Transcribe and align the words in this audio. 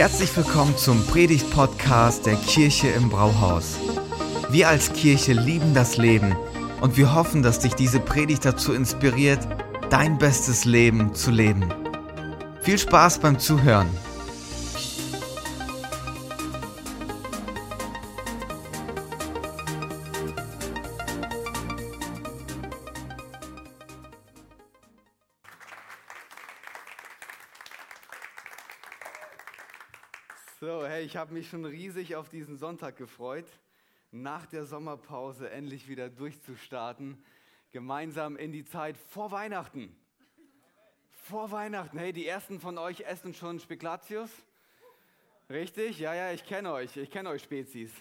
Herzlich 0.00 0.34
willkommen 0.34 0.74
zum 0.78 1.06
Predigt-Podcast 1.08 2.24
der 2.24 2.36
Kirche 2.36 2.88
im 2.88 3.10
Brauhaus. 3.10 3.76
Wir 4.48 4.70
als 4.70 4.94
Kirche 4.94 5.34
lieben 5.34 5.74
das 5.74 5.98
Leben 5.98 6.34
und 6.80 6.96
wir 6.96 7.14
hoffen, 7.14 7.42
dass 7.42 7.58
dich 7.58 7.74
diese 7.74 8.00
Predigt 8.00 8.46
dazu 8.46 8.72
inspiriert, 8.72 9.46
dein 9.90 10.16
bestes 10.16 10.64
Leben 10.64 11.12
zu 11.12 11.30
leben. 11.30 11.68
Viel 12.62 12.78
Spaß 12.78 13.18
beim 13.18 13.38
Zuhören. 13.38 13.88
Schon 31.50 31.64
riesig 31.64 32.14
auf 32.14 32.28
diesen 32.28 32.56
Sonntag 32.56 32.96
gefreut, 32.96 33.46
nach 34.12 34.46
der 34.46 34.64
Sommerpause 34.64 35.50
endlich 35.50 35.88
wieder 35.88 36.08
durchzustarten, 36.08 37.22
gemeinsam 37.72 38.36
in 38.36 38.52
die 38.52 38.64
Zeit 38.64 38.96
vor 38.96 39.32
Weihnachten. 39.32 39.94
Vor 41.10 41.50
Weihnachten, 41.50 41.98
hey, 41.98 42.12
die 42.12 42.26
ersten 42.26 42.60
von 42.60 42.78
euch 42.78 43.00
essen 43.00 43.34
schon 43.34 43.58
Spekulatius? 43.58 44.30
Richtig? 45.48 45.98
Ja, 45.98 46.14
ja, 46.14 46.32
ich 46.32 46.44
kenne 46.44 46.72
euch, 46.72 46.96
ich 46.96 47.10
kenne 47.10 47.30
euch 47.30 47.42
Spezies. 47.42 47.92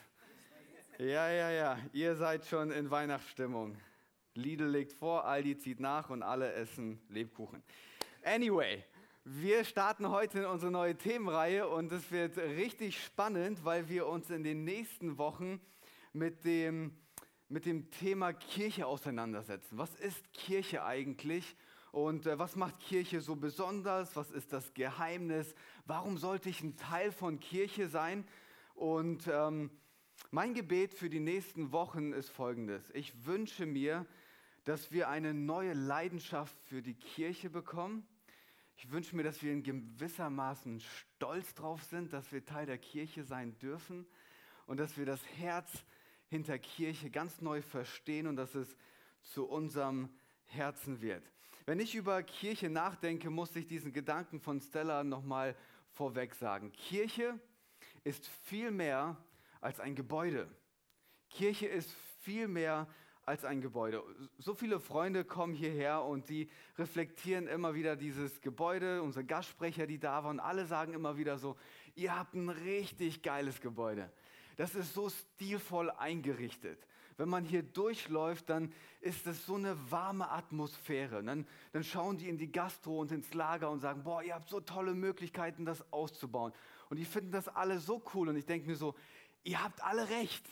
Ja, 0.99 1.31
ja, 1.31 1.49
ja, 1.49 1.79
ihr 1.91 2.15
seid 2.15 2.45
schon 2.45 2.71
in 2.71 2.91
Weihnachtsstimmung. 2.91 3.75
Lidl 4.35 4.67
legt 4.67 4.93
vor, 4.93 5.25
Aldi 5.25 5.57
zieht 5.57 5.79
nach 5.79 6.11
und 6.11 6.21
alle 6.21 6.53
essen 6.53 7.01
Lebkuchen. 7.09 7.63
Anyway, 8.23 8.83
wir 9.31 9.63
starten 9.63 10.09
heute 10.09 10.39
in 10.39 10.45
unsere 10.45 10.71
neue 10.71 10.97
Themenreihe 10.97 11.67
und 11.67 11.91
es 11.91 12.09
wird 12.09 12.35
richtig 12.37 13.03
spannend, 13.03 13.63
weil 13.63 13.87
wir 13.87 14.07
uns 14.07 14.31
in 14.31 14.43
den 14.43 14.63
nächsten 14.63 15.19
Wochen 15.19 15.61
mit 16.13 16.45
dem, 16.45 16.97
mit 17.47 17.67
dem 17.67 17.91
Thema 17.91 18.33
Kirche 18.33 18.87
auseinandersetzen. 18.87 19.77
Was 19.77 19.93
ist 19.93 20.33
Kirche 20.33 20.83
eigentlich 20.83 21.55
und 21.91 22.25
äh, 22.25 22.39
was 22.39 22.55
macht 22.55 22.79
Kirche 22.79 23.21
so 23.21 23.35
besonders? 23.35 24.15
Was 24.15 24.31
ist 24.31 24.51
das 24.51 24.73
Geheimnis? 24.73 25.53
Warum 25.85 26.17
sollte 26.17 26.49
ich 26.49 26.63
ein 26.63 26.75
Teil 26.75 27.11
von 27.11 27.39
Kirche 27.39 27.87
sein? 27.87 28.27
Und 28.73 29.29
ähm, 29.31 29.69
mein 30.31 30.55
Gebet 30.55 30.95
für 30.95 31.09
die 31.09 31.19
nächsten 31.19 31.71
Wochen 31.71 32.13
ist 32.13 32.31
folgendes. 32.31 32.89
Ich 32.95 33.27
wünsche 33.27 33.67
mir, 33.67 34.07
dass 34.63 34.91
wir 34.91 35.07
eine 35.07 35.35
neue 35.35 35.73
Leidenschaft 35.73 36.59
für 36.63 36.81
die 36.81 36.95
Kirche 36.95 37.51
bekommen 37.51 38.07
ich 38.81 38.89
wünsche 38.91 39.13
mir, 39.13 39.23
dass 39.23 39.43
wir 39.43 39.51
in 39.51 39.61
gewissermaßen 39.61 40.79
stolz 40.79 41.53
drauf 41.53 41.83
sind, 41.83 42.13
dass 42.13 42.31
wir 42.31 42.45
Teil 42.45 42.65
der 42.65 42.77
Kirche 42.77 43.25
sein 43.25 43.57
dürfen 43.59 44.05
und 44.67 44.79
dass 44.79 44.97
wir 44.97 45.05
das 45.05 45.19
Herz 45.37 45.83
hinter 46.29 46.57
Kirche 46.57 47.09
ganz 47.09 47.41
neu 47.41 47.61
verstehen 47.61 48.25
und 48.25 48.37
dass 48.37 48.55
es 48.55 48.77
zu 49.21 49.45
unserem 49.45 50.07
Herzen 50.45 51.01
wird. 51.01 51.29
Wenn 51.65 51.81
ich 51.81 51.93
über 51.93 52.23
Kirche 52.23 52.69
nachdenke, 52.69 53.29
muss 53.29 53.53
ich 53.57 53.67
diesen 53.67 53.91
Gedanken 53.91 54.39
von 54.39 54.61
Stella 54.61 55.03
nochmal 55.03 55.57
vorweg 55.91 56.33
sagen. 56.33 56.71
Kirche 56.71 57.37
ist 58.05 58.27
viel 58.43 58.71
mehr 58.71 59.17
als 59.59 59.81
ein 59.81 59.93
Gebäude. 59.93 60.49
Kirche 61.29 61.67
ist 61.67 61.93
viel 62.21 62.47
mehr 62.47 62.87
als 63.29 63.45
ein 63.45 63.61
Gebäude. 63.61 64.03
So 64.39 64.55
viele 64.55 64.79
Freunde 64.79 65.23
kommen 65.23 65.53
hierher 65.53 66.03
und 66.03 66.29
die 66.29 66.49
reflektieren 66.79 67.47
immer 67.47 67.75
wieder 67.75 67.95
dieses 67.95 68.41
Gebäude, 68.41 69.03
unsere 69.03 69.23
Gastsprecher, 69.23 69.85
die 69.85 69.99
da 69.99 70.23
waren, 70.23 70.39
alle 70.39 70.65
sagen 70.65 70.93
immer 70.93 71.15
wieder 71.15 71.37
so, 71.37 71.55
ihr 71.93 72.17
habt 72.17 72.33
ein 72.33 72.49
richtig 72.49 73.21
geiles 73.21 73.61
Gebäude. 73.61 74.11
Das 74.57 74.73
ist 74.73 74.95
so 74.95 75.09
stilvoll 75.09 75.91
eingerichtet. 75.91 76.79
Wenn 77.17 77.29
man 77.29 77.45
hier 77.45 77.61
durchläuft, 77.61 78.49
dann 78.49 78.73
ist 78.99 79.27
es 79.27 79.45
so 79.45 79.55
eine 79.55 79.77
warme 79.91 80.31
Atmosphäre. 80.31 81.21
Dann, 81.21 81.45
dann 81.71 81.83
schauen 81.83 82.17
die 82.17 82.29
in 82.29 82.39
die 82.39 82.51
Gastro 82.51 82.99
und 82.99 83.11
ins 83.11 83.31
Lager 83.35 83.69
und 83.69 83.79
sagen, 83.79 84.03
boah, 84.03 84.23
ihr 84.23 84.33
habt 84.33 84.49
so 84.49 84.59
tolle 84.59 84.95
Möglichkeiten, 84.95 85.65
das 85.65 85.85
auszubauen. 85.93 86.51
Und 86.89 86.97
die 86.97 87.05
finden 87.05 87.31
das 87.31 87.47
alle 87.47 87.77
so 87.77 88.01
cool. 88.15 88.29
Und 88.29 88.37
ich 88.37 88.45
denke 88.47 88.67
mir 88.67 88.75
so, 88.75 88.95
ihr 89.43 89.63
habt 89.63 89.83
alle 89.83 90.09
recht. 90.09 90.43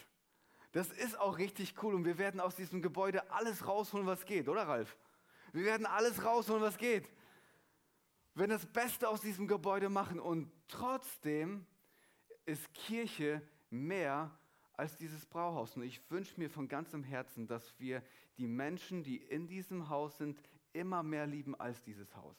Das 0.72 0.92
ist 0.92 1.20
auch 1.20 1.38
richtig 1.38 1.82
cool 1.82 1.96
und 1.96 2.06
wir 2.06 2.18
werden 2.18 2.40
aus 2.40 2.56
diesem 2.56 2.82
Gebäude 2.82 3.32
alles 3.32 3.66
rausholen, 3.68 4.06
was 4.06 4.26
geht, 4.26 4.50
oder 4.50 4.68
Ralf? 4.68 4.98
Wir 5.54 5.66
werden 5.66 5.86
alles 5.86 6.24
rausholen, 6.24 6.62
was 6.62 6.78
geht. 6.78 7.10
Wir 8.34 8.42
werden 8.42 8.52
das 8.52 8.66
Beste 8.66 9.08
aus 9.10 9.22
diesem 9.22 9.48
Gebäude 9.48 9.90
machen 9.90 10.20
und 10.20 10.52
trotzdem 10.68 11.66
ist 12.46 12.74
Kirche 12.74 13.42
mehr 13.70 14.38
als 14.74 14.96
dieses 14.98 15.26
Brauhaus. 15.26 15.76
Und 15.76 15.84
ich 15.84 16.02
wünsche 16.12 16.40
mir 16.40 16.50
von 16.50 16.68
ganzem 16.68 17.04
Herzen, 17.04 17.48
dass 17.48 17.74
wir 17.80 18.04
die 18.38 18.48
Menschen, 18.48 19.04
die 19.04 19.18
in 19.18 19.48
diesem 19.48 19.90
Haus 19.90 20.18
sind, 20.18 20.40
immer 20.74 21.02
mehr 21.02 21.26
lieben 21.26 21.60
als 21.60 21.82
dieses 21.82 22.16
Haus. 22.16 22.38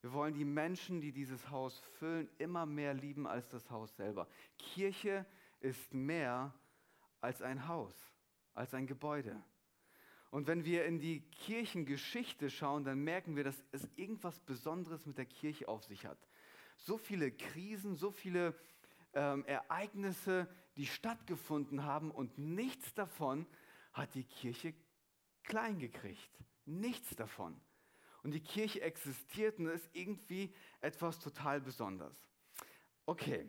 Wir 0.00 0.12
wollen 0.12 0.34
die 0.34 0.44
Menschen, 0.44 1.00
die 1.00 1.12
dieses 1.12 1.50
Haus 1.50 1.78
füllen, 1.98 2.28
immer 2.38 2.66
mehr 2.66 2.94
lieben 2.94 3.26
als 3.26 3.48
das 3.48 3.70
Haus 3.70 3.96
selber. 3.96 4.28
Kirche 4.58 5.20
ist 5.20 5.43
ist 5.64 5.94
mehr 5.94 6.54
als 7.20 7.40
ein 7.40 7.66
Haus, 7.66 7.94
als 8.52 8.74
ein 8.74 8.86
Gebäude. 8.86 9.42
Und 10.30 10.46
wenn 10.46 10.64
wir 10.64 10.84
in 10.84 10.98
die 10.98 11.20
Kirchengeschichte 11.30 12.50
schauen, 12.50 12.84
dann 12.84 12.98
merken 12.98 13.34
wir, 13.34 13.44
dass 13.44 13.64
es 13.72 13.88
irgendwas 13.96 14.40
Besonderes 14.40 15.06
mit 15.06 15.16
der 15.16 15.26
Kirche 15.26 15.68
auf 15.68 15.84
sich 15.84 16.04
hat. 16.04 16.18
So 16.76 16.98
viele 16.98 17.32
Krisen, 17.32 17.96
so 17.96 18.10
viele 18.10 18.54
ähm, 19.14 19.44
Ereignisse, 19.46 20.48
die 20.76 20.86
stattgefunden 20.86 21.84
haben 21.84 22.10
und 22.10 22.36
nichts 22.36 22.92
davon 22.94 23.46
hat 23.92 24.14
die 24.14 24.24
Kirche 24.24 24.74
klein 25.44 25.78
gekriegt. 25.78 26.30
Nichts 26.66 27.14
davon. 27.16 27.58
Und 28.22 28.32
die 28.32 28.42
Kirche 28.42 28.82
existiert 28.82 29.58
und 29.58 29.68
ist 29.68 29.88
irgendwie 29.92 30.52
etwas 30.80 31.20
total 31.20 31.60
Besonderes. 31.60 32.16
Okay, 33.06 33.46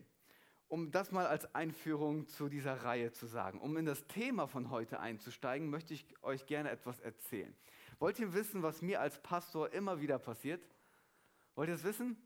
um 0.67 0.91
das 0.91 1.11
mal 1.11 1.27
als 1.27 1.53
Einführung 1.53 2.27
zu 2.27 2.49
dieser 2.49 2.83
Reihe 2.83 3.11
zu 3.11 3.27
sagen. 3.27 3.59
Um 3.61 3.77
in 3.77 3.85
das 3.85 4.07
Thema 4.07 4.47
von 4.47 4.69
heute 4.69 4.99
einzusteigen, 4.99 5.69
möchte 5.69 5.93
ich 5.93 6.05
euch 6.23 6.45
gerne 6.45 6.71
etwas 6.71 6.99
erzählen. 6.99 7.55
Wollt 7.99 8.19
ihr 8.19 8.33
wissen, 8.33 8.63
was 8.63 8.81
mir 8.81 8.99
als 8.99 9.21
Pastor 9.21 9.71
immer 9.73 10.01
wieder 10.01 10.19
passiert? 10.19 10.67
Wollt 11.55 11.69
ihr 11.69 11.75
es 11.75 11.83
wissen? 11.83 12.17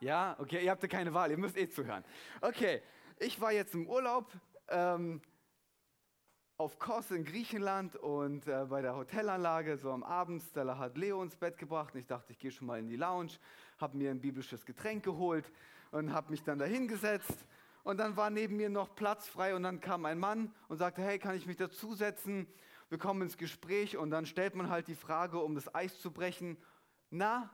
Ja, 0.00 0.36
okay, 0.38 0.64
ihr 0.64 0.70
habt 0.70 0.88
keine 0.88 1.12
Wahl, 1.12 1.30
ihr 1.30 1.38
müsst 1.38 1.56
eh 1.56 1.68
zuhören. 1.68 2.04
Okay, 2.40 2.82
ich 3.18 3.40
war 3.40 3.52
jetzt 3.52 3.74
im 3.74 3.86
Urlaub 3.86 4.32
ähm, 4.68 5.20
auf 6.56 6.78
Kos 6.78 7.10
in 7.10 7.24
Griechenland 7.24 7.96
und 7.96 8.46
äh, 8.46 8.66
bei 8.68 8.80
der 8.80 8.96
Hotelanlage, 8.96 9.76
so 9.76 9.90
am 9.90 10.02
Abend, 10.02 10.42
Stella 10.42 10.78
hat 10.78 10.96
Leo 10.96 11.22
ins 11.22 11.36
Bett 11.36 11.58
gebracht 11.58 11.94
und 11.94 12.00
ich 12.00 12.06
dachte, 12.06 12.32
ich 12.32 12.38
gehe 12.38 12.50
schon 12.50 12.66
mal 12.66 12.78
in 12.78 12.86
die 12.86 12.96
Lounge, 12.96 13.32
habe 13.78 13.96
mir 13.96 14.10
ein 14.10 14.20
biblisches 14.20 14.64
Getränk 14.64 15.04
geholt 15.04 15.50
und 15.94 16.12
habe 16.12 16.32
mich 16.32 16.42
dann 16.42 16.58
dahingesetzt. 16.58 17.46
Und 17.84 17.98
dann 17.98 18.16
war 18.16 18.30
neben 18.30 18.56
mir 18.56 18.68
noch 18.68 18.94
Platz 18.94 19.28
frei 19.28 19.54
und 19.54 19.62
dann 19.62 19.80
kam 19.80 20.04
ein 20.06 20.18
Mann 20.18 20.52
und 20.68 20.78
sagte, 20.78 21.02
hey, 21.02 21.18
kann 21.18 21.36
ich 21.36 21.46
mich 21.46 21.56
dazusetzen? 21.56 22.48
Wir 22.88 22.98
kommen 22.98 23.22
ins 23.22 23.36
Gespräch 23.36 23.96
und 23.96 24.10
dann 24.10 24.26
stellt 24.26 24.56
man 24.56 24.70
halt 24.70 24.88
die 24.88 24.94
Frage, 24.96 25.38
um 25.38 25.54
das 25.54 25.72
Eis 25.74 25.98
zu 26.00 26.10
brechen, 26.10 26.56
na, 27.10 27.50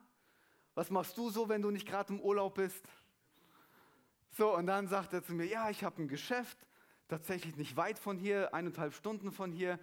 was 0.74 0.90
machst 0.90 1.18
du 1.18 1.30
so, 1.30 1.48
wenn 1.48 1.62
du 1.62 1.70
nicht 1.70 1.86
gerade 1.86 2.14
im 2.14 2.20
Urlaub 2.20 2.54
bist? 2.54 2.88
So, 4.30 4.56
und 4.56 4.66
dann 4.66 4.88
sagt 4.88 5.12
er 5.12 5.22
zu 5.22 5.34
mir, 5.34 5.46
ja, 5.46 5.68
ich 5.68 5.84
habe 5.84 6.00
ein 6.02 6.08
Geschäft, 6.08 6.56
tatsächlich 7.08 7.56
nicht 7.56 7.76
weit 7.76 7.98
von 7.98 8.16
hier, 8.16 8.54
eineinhalb 8.54 8.94
Stunden 8.94 9.32
von 9.32 9.52
hier 9.52 9.78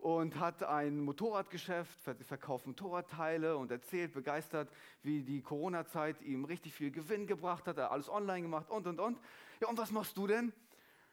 und 0.00 0.38
hat 0.38 0.62
ein 0.62 1.00
Motorradgeschäft, 1.00 1.98
verkauft 2.22 2.66
Motorradteile 2.66 3.56
und 3.56 3.70
erzählt 3.70 4.14
begeistert, 4.14 4.70
wie 5.02 5.22
die 5.22 5.42
Corona-Zeit 5.42 6.22
ihm 6.22 6.44
richtig 6.44 6.74
viel 6.74 6.90
Gewinn 6.90 7.26
gebracht 7.26 7.66
hat, 7.66 7.76
er 7.76 7.92
alles 7.92 8.08
online 8.08 8.42
gemacht 8.42 8.70
und 8.70 8.86
und 8.86 8.98
und. 8.98 9.18
Ja, 9.60 9.68
und 9.68 9.78
was 9.78 9.90
machst 9.90 10.16
du 10.16 10.26
denn? 10.26 10.52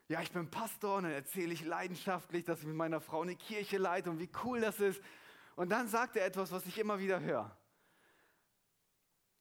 Ja, 0.07 0.21
ich 0.21 0.31
bin 0.31 0.49
Pastor 0.49 0.97
und 0.97 1.03
dann 1.03 1.11
erzähle 1.11 1.53
ich 1.53 1.65
leidenschaftlich, 1.65 2.45
dass 2.45 2.59
ich 2.59 2.65
mit 2.65 2.77
meiner 2.77 3.01
Frau 3.01 3.21
eine 3.21 3.35
Kirche 3.35 3.77
leite 3.77 4.09
und 4.09 4.19
wie 4.19 4.29
cool 4.43 4.61
das 4.61 4.79
ist. 4.79 5.01
Und 5.57 5.69
dann 5.69 5.89
sagt 5.89 6.15
er 6.15 6.25
etwas, 6.25 6.51
was 6.51 6.65
ich 6.65 6.77
immer 6.77 6.97
wieder 6.99 7.19
höre. 7.19 7.57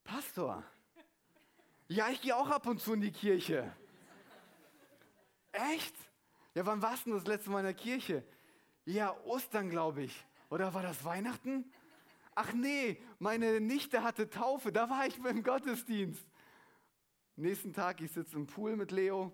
Pastor, 0.03 0.65
ja, 1.87 2.09
ich 2.09 2.21
gehe 2.21 2.35
auch 2.35 2.51
ab 2.51 2.67
und 2.67 2.81
zu 2.81 2.95
in 2.95 3.01
die 3.01 3.13
Kirche. 3.13 3.73
Echt? 5.53 5.95
Ja, 6.55 6.67
wann 6.67 6.83
warst 6.83 7.07
du 7.07 7.15
das 7.15 7.27
letzte 7.27 7.51
Mal 7.51 7.61
in 7.61 7.67
der 7.67 7.75
Kirche? 7.75 8.25
Ja, 8.89 9.17
Ostern, 9.25 9.69
glaube 9.69 10.05
ich. 10.05 10.25
Oder 10.49 10.73
war 10.73 10.83
das 10.83 11.05
Weihnachten? 11.05 11.65
Ach 12.37 12.53
nee, 12.53 13.03
meine 13.19 13.61
Nichte 13.61 14.05
hatte 14.05 14.31
Taufe, 14.31 14.71
da 14.71 14.89
war 14.89 15.09
ich 15.09 15.21
beim 15.21 15.43
Gottesdienst. 15.43 16.25
Nächsten 17.35 17.73
Tag, 17.73 18.01
ich 18.01 18.13
sitze 18.13 18.37
im 18.37 18.47
Pool 18.47 18.77
mit 18.77 18.93
Leo. 18.93 19.33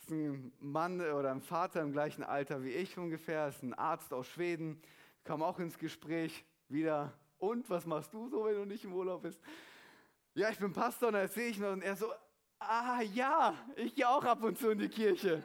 Das 0.00 0.08
ist 0.08 0.10
ein 0.10 0.52
Mann 0.58 1.00
oder 1.00 1.30
ein 1.30 1.40
Vater 1.40 1.82
im 1.82 1.92
gleichen 1.92 2.24
Alter 2.24 2.64
wie 2.64 2.70
ich 2.70 2.98
ungefähr, 2.98 3.46
ist 3.46 3.62
ein 3.62 3.74
Arzt 3.74 4.12
aus 4.12 4.26
Schweden, 4.26 4.82
kam 5.22 5.44
auch 5.44 5.60
ins 5.60 5.78
Gespräch 5.78 6.44
wieder. 6.68 7.12
Und 7.38 7.70
was 7.70 7.86
machst 7.86 8.12
du 8.12 8.28
so, 8.28 8.44
wenn 8.44 8.56
du 8.56 8.64
nicht 8.64 8.82
im 8.82 8.92
Urlaub 8.92 9.22
bist? 9.22 9.40
Ja, 10.34 10.50
ich 10.50 10.58
bin 10.58 10.72
Pastor 10.72 11.08
und 11.08 11.14
da 11.14 11.28
sehe 11.28 11.46
ich 11.46 11.58
noch 11.60 11.72
und 11.72 11.82
er 11.82 11.94
so, 11.94 12.12
ah 12.58 13.02
ja, 13.02 13.54
ich 13.76 13.94
gehe 13.94 14.08
auch 14.08 14.24
ab 14.24 14.42
und 14.42 14.58
zu 14.58 14.70
in 14.70 14.78
die 14.78 14.88
Kirche. 14.88 15.44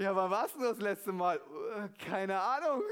Ja, 0.00 0.16
wann 0.16 0.30
warst 0.30 0.56
du 0.56 0.60
das 0.60 0.78
letzte 0.78 1.12
Mal? 1.12 1.36
Äh, 1.36 1.90
keine 2.02 2.40
Ahnung. 2.40 2.82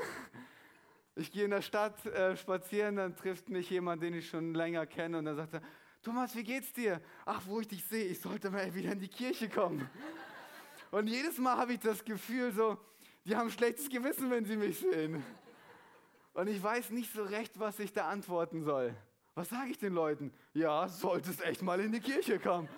Ich 1.17 1.33
gehe 1.33 1.47
in 1.47 1.51
der 1.51 1.63
Stadt 1.63 2.05
äh, 2.05 2.37
spazieren, 2.37 2.97
dann 2.97 3.17
trifft 3.17 3.49
mich 3.49 3.71
jemand, 3.71 4.03
den 4.03 4.13
ich 4.13 4.29
schon 4.29 4.53
länger 4.53 4.85
kenne 4.85 5.17
und 5.17 5.25
dann 5.25 5.35
sagt 5.35 5.55
er, 5.55 5.63
Thomas, 6.03 6.37
wie 6.37 6.45
geht's 6.45 6.71
dir? 6.75 7.01
Ach, 7.25 7.41
wo 7.47 7.61
ich 7.61 7.69
dich 7.69 7.83
sehe, 7.83 8.05
ich 8.05 8.21
sollte 8.21 8.51
mal 8.51 8.75
wieder 8.75 8.93
in 8.93 9.01
die 9.01 9.09
Kirche 9.09 9.49
kommen. 9.49 9.89
Und 10.91 11.07
jedes 11.07 11.39
Mal 11.39 11.57
habe 11.57 11.73
ich 11.73 11.81
das 11.81 12.05
Gefühl 12.05 12.53
so, 12.53 12.77
die 13.25 13.35
haben 13.35 13.51
schlechtes 13.51 13.89
Gewissen, 13.89 14.31
wenn 14.31 14.45
sie 14.45 14.59
mich 14.59 14.79
sehen. 14.79 15.25
Und 16.35 16.49
ich 16.49 16.63
weiß 16.63 16.91
nicht 16.91 17.11
so 17.11 17.23
recht, 17.23 17.59
was 17.59 17.79
ich 17.79 17.95
da 17.95 18.11
antworten 18.11 18.65
soll. 18.65 18.95
Was 19.35 19.49
sage 19.49 19.71
ich 19.71 19.79
den 19.79 19.95
Leuten? 19.95 20.31
Ja, 20.53 20.87
solltest 20.89 21.41
echt 21.41 21.63
mal 21.63 21.81
in 21.81 21.91
die 21.91 22.01
Kirche 22.01 22.39
kommen. 22.39 22.69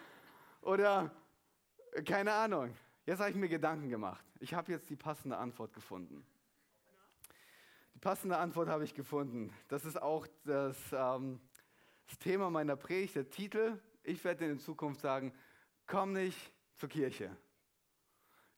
Oder 0.63 1.11
keine 2.05 2.33
Ahnung. 2.33 2.73
Jetzt 3.11 3.19
habe 3.19 3.31
ich 3.31 3.35
mir 3.37 3.49
Gedanken 3.49 3.89
gemacht. 3.89 4.25
Ich 4.39 4.55
habe 4.55 4.71
jetzt 4.71 4.89
die 4.89 4.95
passende 4.95 5.37
Antwort 5.37 5.73
gefunden. 5.73 6.25
Die 7.93 7.99
passende 7.99 8.37
Antwort 8.37 8.69
habe 8.69 8.85
ich 8.85 8.95
gefunden. 8.95 9.53
Das 9.67 9.85
ist 9.85 10.01
auch 10.01 10.29
das, 10.45 10.77
ähm, 10.93 11.41
das 12.07 12.21
Thema 12.21 12.51
meiner 12.51 12.77
Predigt, 12.77 13.17
der 13.17 13.29
Titel. 13.29 13.83
Ich 14.05 14.23
werde 14.23 14.47
in 14.47 14.61
Zukunft 14.61 15.01
sagen, 15.01 15.35
komm 15.89 16.13
nicht 16.13 16.39
zur 16.77 16.89
Kirche. 16.89 17.37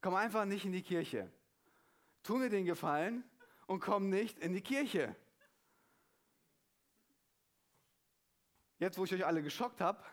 Komm 0.01 0.13
einfach 0.13 0.45
nicht 0.45 0.65
in 0.65 0.71
die 0.71 0.83
Kirche. 0.83 1.31
Tu 2.21 2.37
mir 2.37 2.51
den 2.51 2.65
Gefallen 2.65 3.23
und 3.65 3.79
komm 3.79 4.11
nicht 4.11 4.37
in 4.37 4.53
die 4.53 4.61
Kirche. 4.61 5.15
Jetzt, 8.77 8.99
wo 8.99 9.05
ich 9.05 9.13
euch 9.15 9.25
alle 9.25 9.41
geschockt 9.41 9.81
habe, 9.81 10.03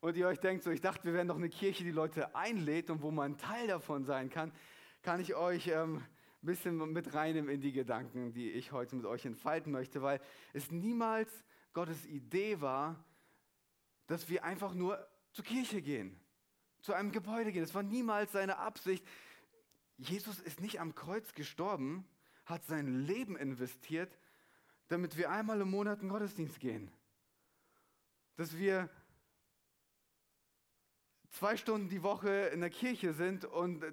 und 0.00 0.16
ihr 0.16 0.28
euch 0.28 0.38
denkt, 0.38 0.62
so, 0.62 0.70
ich 0.70 0.80
dachte, 0.80 1.04
wir 1.04 1.14
wären 1.14 1.28
doch 1.28 1.36
eine 1.36 1.48
Kirche, 1.48 1.84
die 1.84 1.90
Leute 1.90 2.34
einlädt 2.34 2.90
und 2.90 3.02
wo 3.02 3.10
man 3.10 3.36
Teil 3.36 3.66
davon 3.66 4.04
sein 4.04 4.30
kann, 4.30 4.52
kann 5.02 5.20
ich 5.20 5.34
euch 5.34 5.68
ähm, 5.68 5.96
ein 6.42 6.46
bisschen 6.46 6.92
mit 6.92 7.14
reinnehmen 7.14 7.50
in 7.50 7.60
die 7.60 7.72
Gedanken, 7.72 8.32
die 8.32 8.50
ich 8.50 8.72
heute 8.72 8.94
mit 8.96 9.06
euch 9.06 9.24
entfalten 9.24 9.72
möchte, 9.72 10.02
weil 10.02 10.20
es 10.52 10.70
niemals 10.70 11.44
Gottes 11.72 12.06
Idee 12.06 12.60
war, 12.60 13.04
dass 14.06 14.28
wir 14.28 14.44
einfach 14.44 14.72
nur 14.74 15.04
zur 15.32 15.44
Kirche 15.44 15.82
gehen, 15.82 16.18
zu 16.80 16.92
einem 16.94 17.12
Gebäude 17.12 17.52
gehen. 17.52 17.62
Es 17.62 17.74
war 17.74 17.82
niemals 17.82 18.32
seine 18.32 18.58
Absicht. 18.58 19.04
Jesus 19.96 20.38
ist 20.40 20.60
nicht 20.60 20.80
am 20.80 20.94
Kreuz 20.94 21.34
gestorben, 21.34 22.08
hat 22.46 22.64
sein 22.64 23.04
Leben 23.04 23.36
investiert, 23.36 24.16
damit 24.86 25.16
wir 25.16 25.30
einmal 25.30 25.60
im 25.60 25.70
Monat 25.70 26.02
in 26.02 26.08
Gottesdienst 26.08 26.60
gehen. 26.60 26.90
Dass 28.36 28.56
wir 28.56 28.88
zwei 31.30 31.56
Stunden 31.56 31.88
die 31.88 32.02
Woche 32.02 32.30
in 32.52 32.60
der 32.60 32.70
Kirche 32.70 33.12
sind 33.12 33.44
und 33.44 33.82
äh, 33.82 33.92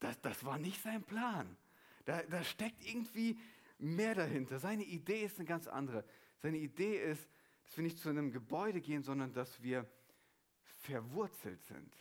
das, 0.00 0.20
das 0.20 0.44
war 0.44 0.58
nicht 0.58 0.82
sein 0.82 1.02
Plan. 1.02 1.56
Da, 2.04 2.22
da 2.24 2.42
steckt 2.42 2.84
irgendwie 2.84 3.38
mehr 3.78 4.14
dahinter. 4.14 4.58
Seine 4.58 4.84
Idee 4.84 5.24
ist 5.24 5.38
eine 5.38 5.46
ganz 5.46 5.68
andere. 5.68 6.04
Seine 6.38 6.58
Idee 6.58 6.96
ist, 6.96 7.28
dass 7.64 7.76
wir 7.76 7.84
nicht 7.84 7.98
zu 7.98 8.08
einem 8.08 8.32
Gebäude 8.32 8.80
gehen, 8.80 9.02
sondern 9.02 9.32
dass 9.32 9.62
wir 9.62 9.88
verwurzelt 10.80 11.62
sind. 11.64 11.94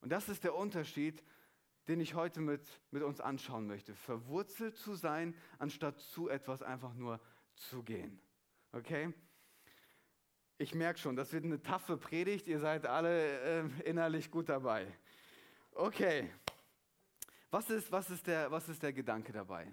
Und 0.00 0.10
das 0.10 0.28
ist 0.28 0.44
der 0.44 0.54
Unterschied, 0.54 1.22
den 1.88 2.00
ich 2.00 2.14
heute 2.14 2.40
mit, 2.40 2.66
mit 2.90 3.02
uns 3.02 3.20
anschauen 3.20 3.66
möchte. 3.66 3.94
Verwurzelt 3.94 4.76
zu 4.76 4.94
sein, 4.94 5.34
anstatt 5.58 5.98
zu 6.00 6.28
etwas 6.28 6.62
einfach 6.62 6.94
nur 6.94 7.20
zu 7.54 7.82
gehen. 7.82 8.20
Okay? 8.72 9.12
Ich 10.56 10.72
merke 10.72 11.00
schon, 11.00 11.16
das 11.16 11.32
wird 11.32 11.44
eine 11.44 11.60
taffe 11.60 11.96
Predigt. 11.96 12.46
Ihr 12.46 12.60
seid 12.60 12.86
alle 12.86 13.40
äh, 13.40 13.90
innerlich 13.90 14.30
gut 14.30 14.48
dabei. 14.48 14.86
Okay. 15.72 16.30
Was 17.50 17.70
ist, 17.70 17.90
was, 17.90 18.08
ist 18.10 18.26
der, 18.28 18.50
was 18.52 18.68
ist 18.68 18.82
der 18.82 18.92
Gedanke 18.92 19.32
dabei? 19.32 19.72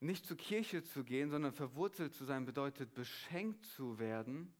Nicht 0.00 0.26
zur 0.26 0.38
Kirche 0.38 0.82
zu 0.82 1.04
gehen, 1.04 1.30
sondern 1.30 1.52
verwurzelt 1.52 2.14
zu 2.14 2.24
sein, 2.24 2.46
bedeutet 2.46 2.94
beschenkt 2.94 3.64
zu 3.66 3.98
werden, 3.98 4.54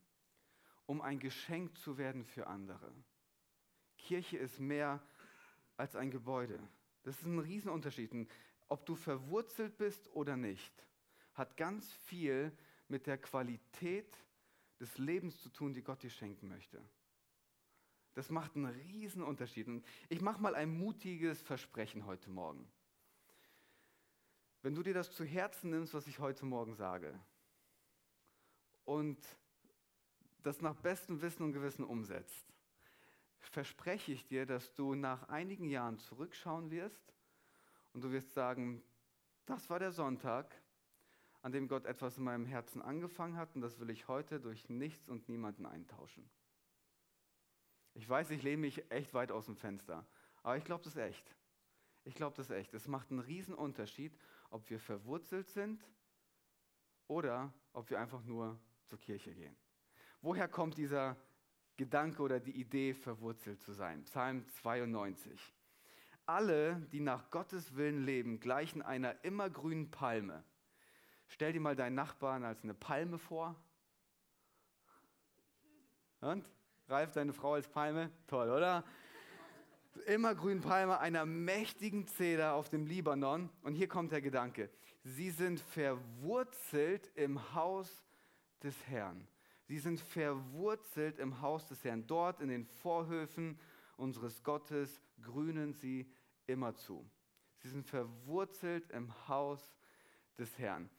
um 0.87 1.01
ein 1.01 1.19
Geschenk 1.19 1.77
zu 1.79 1.97
werden 1.97 2.25
für 2.25 2.47
andere. 2.47 2.91
Kirche 3.97 4.37
ist 4.37 4.61
mehr 4.61 5.03
als 5.79 5.97
ein 5.97 6.11
Gebäude. 6.11 6.59
Das 7.05 7.19
ist 7.19 7.27
ein 7.27 7.39
Riesenunterschied. 7.39 8.29
Ob 8.69 8.85
du 8.85 8.97
verwurzelt 8.97 9.79
bist 9.79 10.09
oder 10.15 10.37
nicht, 10.37 10.75
hat 11.35 11.57
ganz 11.57 11.91
viel 11.91 12.47
mit 12.47 12.59
mit 12.89 13.07
der 13.07 13.19
Qualität 13.19 14.17
des 14.81 14.99
Lebens 14.99 15.41
zu 15.41 15.49
tun, 15.49 15.73
die 15.73 15.83
Gott 15.83 16.03
dir 16.03 16.11
schenken 16.11 16.49
möchte. 16.49 16.83
Das 18.15 18.31
macht 18.31 18.55
einen 18.55 18.67
riesen 18.67 19.23
Unterschied. 19.23 19.67
Und 19.67 19.85
ich 20.09 20.21
mache 20.21 20.41
mal 20.41 20.55
ein 20.55 20.71
mutiges 20.71 21.43
Versprechen 21.43 22.07
heute 22.07 22.31
Morgen. 22.31 22.71
Wenn 24.63 24.75
du 24.75 24.83
dir 24.83 24.95
das 24.95 25.13
zu 25.13 25.25
Herzen 25.25 25.71
nimmst, 25.71 25.95
was 25.95 26.07
ich 26.07 26.19
heute 26.21 26.47
Morgen 26.47 26.75
sage, 26.75 27.19
und 28.85 29.19
das 30.43 30.61
nach 30.61 30.75
bestem 30.77 31.23
Wissen 31.23 31.43
und 31.43 31.53
Gewissen 31.53 31.85
umsetzt, 31.85 32.47
verspreche 33.39 34.13
ich 34.13 34.27
dir, 34.27 34.47
dass 34.47 34.75
du 34.75 34.95
nach 34.95 35.29
einigen 35.29 35.69
Jahren 35.69 35.99
zurückschauen 35.99 36.71
wirst 36.71 37.15
und 37.93 38.03
du 38.03 38.11
wirst 38.11 38.33
sagen, 38.33 38.83
das 39.47 39.69
war 39.71 39.79
der 39.79 39.93
Sonntag, 39.93 40.55
an 41.45 41.53
dem 41.53 41.69
Gott 41.69 41.85
etwas 41.85 42.17
in 42.17 42.25
meinem 42.25 42.47
Herzen 42.47 42.81
angefangen 42.81 43.37
hat 43.37 43.55
und 43.55 43.61
das 43.61 43.79
will 43.79 43.91
ich 43.91 44.09
heute 44.09 44.41
durch 44.41 44.71
nichts 44.71 45.11
und 45.11 45.29
niemanden 45.29 45.67
eintauschen. 45.67 46.27
Ich 47.93 48.09
weiß, 48.09 48.31
ich 48.31 48.43
lehne 48.43 48.63
mich 48.63 48.91
echt 48.91 49.13
weit 49.13 49.31
aus 49.31 49.45
dem 49.45 49.55
Fenster, 49.55 50.07
aber 50.43 50.57
ich 50.57 50.65
glaube 50.65 50.83
das 50.85 50.97
echt. 50.97 51.37
Ich 52.05 52.15
glaube 52.15 52.35
das 52.35 52.49
echt. 52.49 52.73
Es 52.73 52.89
macht 52.89 53.11
einen 53.11 53.21
riesen 53.21 53.55
Unterschied, 53.55 54.19
ob 54.49 54.71
wir 54.71 54.81
verwurzelt 54.81 55.51
sind 55.51 55.87
oder 57.09 57.53
ob 57.75 57.91
wir 57.91 58.01
einfach 58.01 58.25
nur 58.25 58.59
zur 58.85 58.99
Kirche 58.99 59.35
gehen. 59.35 59.55
Woher 60.23 60.49
kommt 60.49 60.79
dieser 60.79 61.15
Gedanke 61.77 62.23
oder 62.23 62.41
die 62.41 62.59
Idee, 62.59 62.95
verwurzelt 62.95 63.61
zu 63.61 63.75
sein? 63.75 64.03
Psalm 64.05 64.49
92. 64.49 65.55
Alle, 66.25 66.81
die 66.91 67.01
nach 67.01 67.31
Gottes 67.31 67.77
Willen 67.77 68.03
leben, 68.03 68.41
gleichen 68.41 68.81
einer 68.81 69.23
immergrünen 69.27 69.91
Palme 69.91 70.43
Stell 71.29 71.53
dir 71.53 71.61
mal 71.61 71.77
deinen 71.77 71.95
Nachbarn 71.95 72.45
als 72.45 72.63
eine 72.63 72.75
Palme 72.75 73.19
vor. 73.19 73.55
Und? 76.21 76.49
Ralf, 76.89 77.13
deine 77.13 77.33
Frau 77.33 77.55
als 77.55 77.69
Palme? 77.69 78.11
Toll, 78.27 78.51
oder? 78.51 78.85
Immergrün 80.07 80.61
Palme 80.61 80.99
einer 80.99 81.25
mächtigen 81.25 82.07
Zeder 82.07 82.55
auf 82.55 82.69
dem 82.69 82.87
Libanon. 82.87 83.51
Und 83.63 83.75
hier 83.75 83.89
kommt 83.89 84.13
der 84.13 84.21
Gedanke. 84.21 84.71
Sie 85.03 85.31
sind 85.31 85.61
verwurzelt 85.61 87.11
im 87.15 87.55
Haus 87.55 88.05
des 88.63 88.75
Herrn. 88.87 89.27
Sie 89.67 89.79
sind 89.79 90.01
verwurzelt 90.01 91.19
im 91.19 91.41
Haus 91.41 91.67
des 91.69 91.85
Herrn. 91.85 92.07
Dort 92.07 92.41
in 92.41 92.49
den 92.49 92.65
Vorhöfen 92.65 93.59
unseres 93.97 94.43
Gottes 94.43 95.01
grünen 95.23 95.73
sie 95.73 96.07
immerzu. 96.47 97.09
Sie 97.59 97.69
sind 97.69 97.87
verwurzelt 97.87 98.91
im 98.91 99.13
Haus 99.29 99.75
des 100.39 100.59
Herrn. 100.59 100.91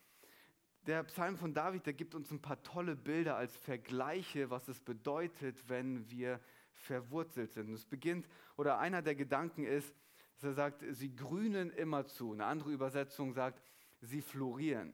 Der 0.85 1.01
Psalm 1.05 1.35
von 1.35 1.51
David, 1.51 1.87
der 1.87 1.93
gibt 1.93 2.13
uns 2.13 2.29
ein 2.29 2.39
paar 2.39 2.61
tolle 2.61 2.95
Bilder 2.95 3.35
als 3.37 3.57
Vergleiche, 3.57 4.51
was 4.51 4.67
es 4.67 4.79
bedeutet, 4.79 5.67
wenn 5.67 6.07
wir 6.11 6.39
verwurzelt 6.73 7.53
sind. 7.53 7.73
es 7.73 7.85
beginnt, 7.85 8.27
oder 8.55 8.77
einer 8.77 9.01
der 9.01 9.15
Gedanken 9.15 9.65
ist, 9.65 9.95
dass 10.35 10.43
er 10.43 10.53
sagt, 10.53 10.83
sie 10.91 11.15
grünen 11.15 11.71
immerzu. 11.71 12.33
Eine 12.33 12.45
andere 12.45 12.71
Übersetzung 12.71 13.33
sagt, 13.33 13.63
sie 14.01 14.21
florieren. 14.21 14.93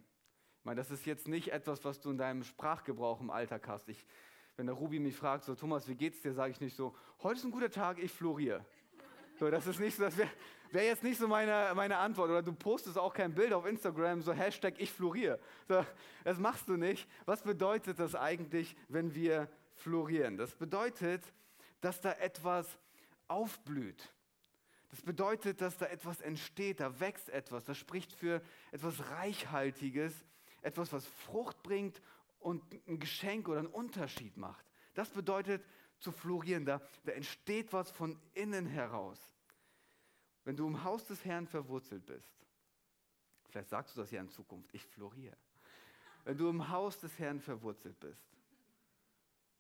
Ich 0.60 0.66
meine, 0.66 0.78
das 0.78 0.92
ist 0.92 1.06
jetzt 1.06 1.28
nicht 1.28 1.52
etwas, 1.52 1.84
was 1.84 2.00
du 2.00 2.10
in 2.12 2.18
deinem 2.18 2.46
Sprachgebrauch 2.46 3.20
im 3.20 3.30
Alltag 3.30 3.68
hast. 3.68 3.90
Ich, 3.90 4.06
wenn 4.56 4.68
der 4.68 4.76
Ruby 4.76 5.00
mich 5.00 5.18
fragt, 5.18 5.44
so 5.44 5.56
Thomas, 5.56 5.90
wie 5.90 5.96
geht's 5.96 6.22
dir, 6.22 6.32
sage 6.32 6.52
ich 6.52 6.62
nicht 6.62 6.76
so, 6.78 6.96
heute 7.22 7.40
ist 7.40 7.44
ein 7.44 7.52
guter 7.52 7.70
Tag, 7.70 8.00
ich 8.00 8.14
floriere. 8.14 8.66
So, 9.38 9.50
das 9.50 9.68
ist 9.68 9.82
nicht 9.82 9.98
so, 9.98 10.04
das 10.04 10.16
wäre 10.72 10.84
wär 10.84 10.92
jetzt 10.92 11.04
nicht 11.04 11.20
so 11.20 11.28
meine, 11.28 11.72
meine 11.76 11.98
Antwort. 11.98 12.30
Oder 12.30 12.42
du 12.42 12.54
postest 12.54 12.98
auch 12.98 13.14
kein 13.14 13.34
Bild 13.34 13.54
auf 13.54 13.66
Instagram, 13.66 14.22
so 14.22 14.34
Hashtag 14.34 14.76
ich 14.78 14.92
floriere. 14.92 15.40
So, 15.68 15.86
das 16.24 16.38
machst 16.38 16.68
du 16.70 16.78
nicht. 16.78 17.08
Was 17.26 17.44
bedeutet 17.44 18.00
das 18.00 18.16
eigentlich, 18.16 18.76
wenn 18.88 19.14
wir 19.14 19.50
florieren? 19.76 20.38
Das 20.38 20.56
bedeutet, 20.56 21.24
dass 21.82 22.00
da 22.02 22.14
etwas 22.14 22.78
aufblüht. 23.28 24.14
Das 24.90 25.02
bedeutet, 25.02 25.62
dass 25.62 25.78
da 25.78 25.86
etwas 25.86 26.20
entsteht, 26.20 26.82
da 26.82 27.00
wächst 27.00 27.30
etwas. 27.30 27.64
Das 27.64 27.78
spricht 27.78 28.12
für 28.12 28.42
etwas 28.72 29.10
Reichhaltiges, 29.12 30.14
etwas, 30.62 30.92
was 30.92 31.06
Frucht 31.06 31.64
bringt 31.64 32.02
und 32.40 32.62
ein 32.88 33.00
Geschenk 33.00 33.48
oder 33.48 33.60
einen 33.60 33.68
Unterschied 33.68 34.36
macht. 34.36 34.66
Das 34.94 35.10
bedeutet 35.10 35.64
zu 36.00 36.12
florieren. 36.12 36.66
Da, 36.66 36.82
da 37.06 37.14
entsteht 37.14 37.72
was 37.72 37.90
von 37.90 38.20
innen 38.34 38.66
heraus. 38.66 39.31
Wenn 40.44 40.56
du 40.56 40.68
im 40.68 40.84
Haus 40.84 41.06
des 41.06 41.24
Herrn 41.24 41.48
verwurzelt 41.48 42.06
bist, 42.06 42.34
vielleicht 43.50 43.70
sagst 43.70 43.96
du 43.96 44.02
das 44.02 44.12
ja 44.12 44.22
in 44.22 44.30
Zukunft, 44.30 44.74
ich 44.74 44.86
floriere. 44.86 45.38
Wenn 46.24 46.38
du 46.38 46.50
im 46.50 46.70
Haus 46.70 47.00
des 47.00 47.18
Herrn 47.20 47.40
verwurzelt 47.40 48.00
bist, 48.00 48.32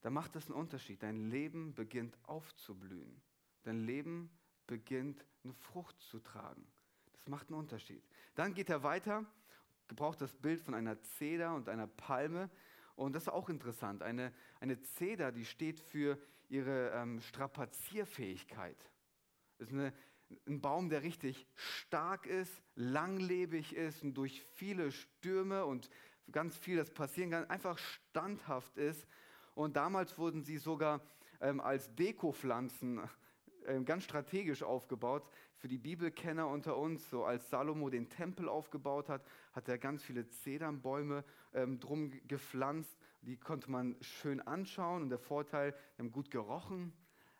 dann 0.01 0.13
macht 0.13 0.35
das 0.35 0.47
einen 0.47 0.59
Unterschied. 0.59 1.01
Dein 1.03 1.29
Leben 1.29 1.73
beginnt 1.73 2.17
aufzublühen. 2.23 3.21
Dein 3.63 3.85
Leben 3.85 4.31
beginnt 4.65 5.25
eine 5.43 5.53
Frucht 5.53 5.99
zu 6.01 6.19
tragen. 6.19 6.65
Das 7.13 7.27
macht 7.27 7.49
einen 7.49 7.59
Unterschied. 7.59 8.03
Dann 8.35 8.53
geht 8.53 8.69
er 8.69 8.83
weiter, 8.83 9.25
gebraucht 9.87 10.21
das 10.21 10.35
Bild 10.35 10.61
von 10.61 10.73
einer 10.73 10.99
Zeder 11.01 11.53
und 11.53 11.69
einer 11.69 11.87
Palme. 11.87 12.49
Und 12.95 13.13
das 13.13 13.23
ist 13.23 13.29
auch 13.29 13.49
interessant. 13.49 14.01
Eine, 14.01 14.33
eine 14.59 14.81
Zeder, 14.81 15.31
die 15.31 15.45
steht 15.45 15.79
für 15.79 16.17
ihre 16.49 16.89
ähm, 16.91 17.19
Strapazierfähigkeit. 17.21 18.77
Ist 19.59 19.71
eine, 19.71 19.93
ein 20.47 20.61
Baum, 20.61 20.89
der 20.89 21.03
richtig 21.03 21.47
stark 21.55 22.25
ist, 22.25 22.61
langlebig 22.75 23.75
ist 23.75 24.03
und 24.03 24.13
durch 24.13 24.41
viele 24.41 24.91
Stürme 24.91 25.65
und 25.65 25.89
ganz 26.31 26.57
viel, 26.57 26.77
das 26.77 26.91
passieren 26.91 27.31
kann, 27.31 27.49
einfach 27.49 27.77
standhaft 27.77 28.77
ist. 28.77 29.07
Und 29.53 29.75
damals 29.75 30.17
wurden 30.17 30.43
sie 30.43 30.57
sogar 30.57 31.01
ähm, 31.41 31.59
als 31.59 31.93
Dekopflanzen 31.95 33.01
äh, 33.65 33.81
ganz 33.81 34.03
strategisch 34.03 34.63
aufgebaut. 34.63 35.27
Für 35.57 35.67
die 35.67 35.77
Bibelkenner 35.77 36.47
unter 36.47 36.77
uns, 36.77 37.09
so 37.09 37.23
als 37.25 37.49
Salomo 37.49 37.89
den 37.89 38.09
Tempel 38.09 38.49
aufgebaut 38.49 39.09
hat, 39.09 39.23
hat 39.53 39.67
er 39.67 39.77
ganz 39.77 40.03
viele 40.03 40.27
Zedernbäume 40.27 41.23
ähm, 41.53 41.79
drum 41.79 42.11
gepflanzt. 42.27 42.97
Die 43.21 43.37
konnte 43.37 43.69
man 43.69 43.95
schön 44.01 44.41
anschauen 44.41 45.03
und 45.03 45.09
der 45.09 45.19
Vorteil, 45.19 45.75
die 45.95 46.01
haben 46.01 46.11
gut 46.11 46.31
gerochen. 46.31 46.93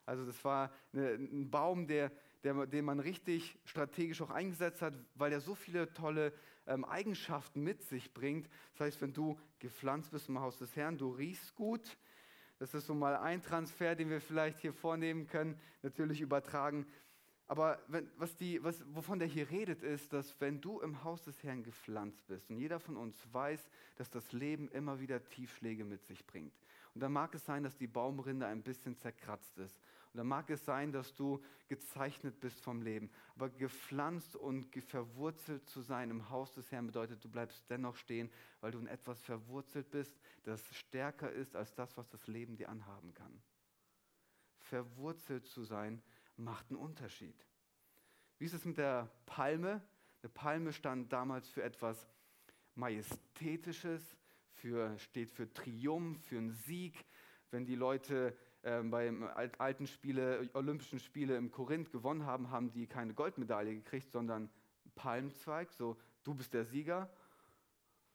Also 0.06 0.26
das 0.26 0.44
war 0.44 0.72
eine, 0.94 1.14
ein 1.14 1.50
Baum, 1.50 1.88
der, 1.88 2.12
der, 2.44 2.66
den 2.66 2.86
man 2.86 3.00
richtig 3.00 3.60
strategisch 3.66 4.22
auch 4.22 4.30
eingesetzt 4.30 4.82
hat, 4.82 4.94
weil 5.16 5.32
er 5.32 5.42
so 5.42 5.56
viele 5.56 5.94
tolle 5.94 6.34
ähm, 6.68 6.86
Eigenschaften 6.86 7.64
mit 7.64 7.84
sich 7.84 8.14
bringt. 8.14 8.50
Das 8.74 8.88
heißt, 8.88 9.02
wenn 9.02 9.14
du 9.14 9.40
gepflanzt 9.60 10.12
bist 10.12 10.30
im 10.30 10.40
Haus 10.40 10.58
des 10.58 10.76
Herrn, 10.76 10.98
du 10.98 11.10
riechst 11.12 11.56
gut. 11.56 11.98
Das 12.60 12.74
ist 12.74 12.86
so 12.86 12.94
mal 12.94 13.16
ein 13.16 13.42
Transfer, 13.42 13.96
den 13.96 14.10
wir 14.10 14.22
vielleicht 14.22 14.60
hier 14.60 14.74
vornehmen 14.74 15.28
können, 15.28 15.60
natürlich 15.82 16.22
übertragen. 16.22 16.86
Aber 17.48 17.80
wenn, 17.88 18.10
was 18.18 18.38
die, 18.38 18.64
was, 18.64 18.84
wovon 18.94 19.20
der 19.20 19.28
hier 19.28 19.50
redet, 19.50 19.84
ist, 19.84 20.14
dass 20.14 20.40
wenn 20.40 20.62
du 20.62 20.80
im 20.80 21.04
Haus 21.04 21.24
des 21.24 21.44
Herrn 21.44 21.64
gepflanzt 21.64 22.26
bist 22.28 22.50
und 22.50 22.58
jeder 22.58 22.80
von 22.80 22.96
uns 22.96 23.18
weiß, 23.34 23.70
dass 23.96 24.10
das 24.10 24.32
Leben 24.32 24.70
immer 24.70 25.00
wieder 25.00 25.24
Tiefschläge 25.26 25.84
mit 25.84 26.06
sich 26.06 26.26
bringt. 26.26 26.54
Und 26.94 27.02
dann 27.02 27.12
mag 27.12 27.34
es 27.36 27.46
sein, 27.46 27.64
dass 27.64 27.76
die 27.78 27.88
Baumrinde 27.88 28.46
ein 28.46 28.64
bisschen 28.64 28.98
zerkratzt 28.98 29.58
ist 29.58 29.78
und 30.14 30.18
dann 30.18 30.28
mag 30.28 30.50
es 30.50 30.66
sein, 30.66 30.92
dass 30.92 31.14
du 31.14 31.42
gezeichnet 31.70 32.42
bist 32.42 32.60
vom 32.60 32.82
Leben. 32.82 33.10
Aber 33.36 33.50
gepflanzt 33.50 34.36
und 34.36 34.76
verwurzelt 34.84 35.70
zu 35.70 35.82
sein 35.82 36.10
im 36.10 36.30
Haus 36.30 36.52
des 36.52 36.70
Herrn 36.70 36.88
bedeutet, 36.88 37.24
du 37.24 37.30
bleibst 37.30 37.70
dennoch 37.70 37.96
stehen, 37.96 38.30
weil 38.60 38.72
du 38.72 38.80
in 38.80 38.88
etwas 38.88 39.22
verwurzelt 39.22 39.90
bist, 39.90 40.20
das 40.44 40.62
stärker 40.76 41.32
ist 41.32 41.56
als 41.56 41.74
das, 41.76 41.96
was 41.96 42.10
das 42.10 42.28
Leben 42.28 42.58
dir 42.58 42.68
anhaben 42.68 43.14
kann. 43.14 43.42
Verwurzelt 44.60 45.48
zu 45.48 45.64
sein 45.64 46.02
macht 46.36 46.70
einen 46.70 46.80
Unterschied. 46.80 47.48
Wie 48.38 48.46
ist 48.46 48.54
es 48.54 48.66
mit 48.66 48.78
der 48.78 49.10
Palme? 49.26 49.82
Eine 50.22 50.30
Palme 50.30 50.74
stand 50.74 51.14
damals 51.14 51.48
für 51.48 51.64
etwas 51.64 52.06
Majestätisches, 52.76 54.18
für, 54.52 54.98
steht 55.00 55.32
für 55.32 55.52
Triumph, 55.54 56.22
für 56.26 56.38
einen 56.38 56.52
Sieg. 56.52 57.06
Wenn 57.50 57.66
die 57.66 57.76
Leute 57.76 58.38
äh, 58.64 58.82
beim 58.84 59.24
alten 59.58 59.88
Spiele, 59.88 60.50
Olympischen 60.54 61.00
Spiele 61.00 61.36
im 61.36 61.52
Korinth 61.52 61.92
gewonnen 61.92 62.26
haben, 62.26 62.52
haben 62.52 62.72
die 62.72 62.88
keine 62.88 63.14
Goldmedaille 63.14 63.74
gekriegt, 63.74 64.12
sondern 64.12 64.50
Palmzweig, 64.96 65.72
so 65.72 65.98
du 66.24 66.34
bist 66.34 66.54
der 66.54 66.66
Sieger. 66.66 67.10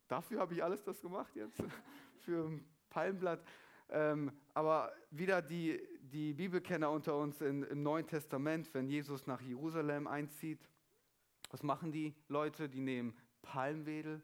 Dafür 0.09 0.41
habe 0.41 0.55
ich 0.55 0.63
alles 0.63 0.85
das 0.85 1.01
gemacht 1.01 1.35
jetzt, 1.35 1.61
für 2.21 2.47
ein 2.47 2.65
Palmblatt. 2.91 3.45
Ähm, 3.89 4.33
aber 4.55 4.93
wieder 5.11 5.43
die, 5.43 5.81
die 6.01 6.33
Bibelkenner 6.33 6.91
unter 6.91 7.17
uns 7.17 7.41
in, 7.41 7.63
im 7.65 7.83
Neuen 7.83 8.07
Testament, 8.07 8.73
wenn 8.75 8.89
Jesus 8.89 9.27
nach 9.27 9.41
Jerusalem 9.41 10.07
einzieht, 10.07 10.69
was 11.51 11.63
machen 11.63 11.93
die 11.93 12.15
Leute? 12.29 12.69
Die 12.69 12.81
nehmen 12.81 13.17
Palmwedel, 13.43 14.23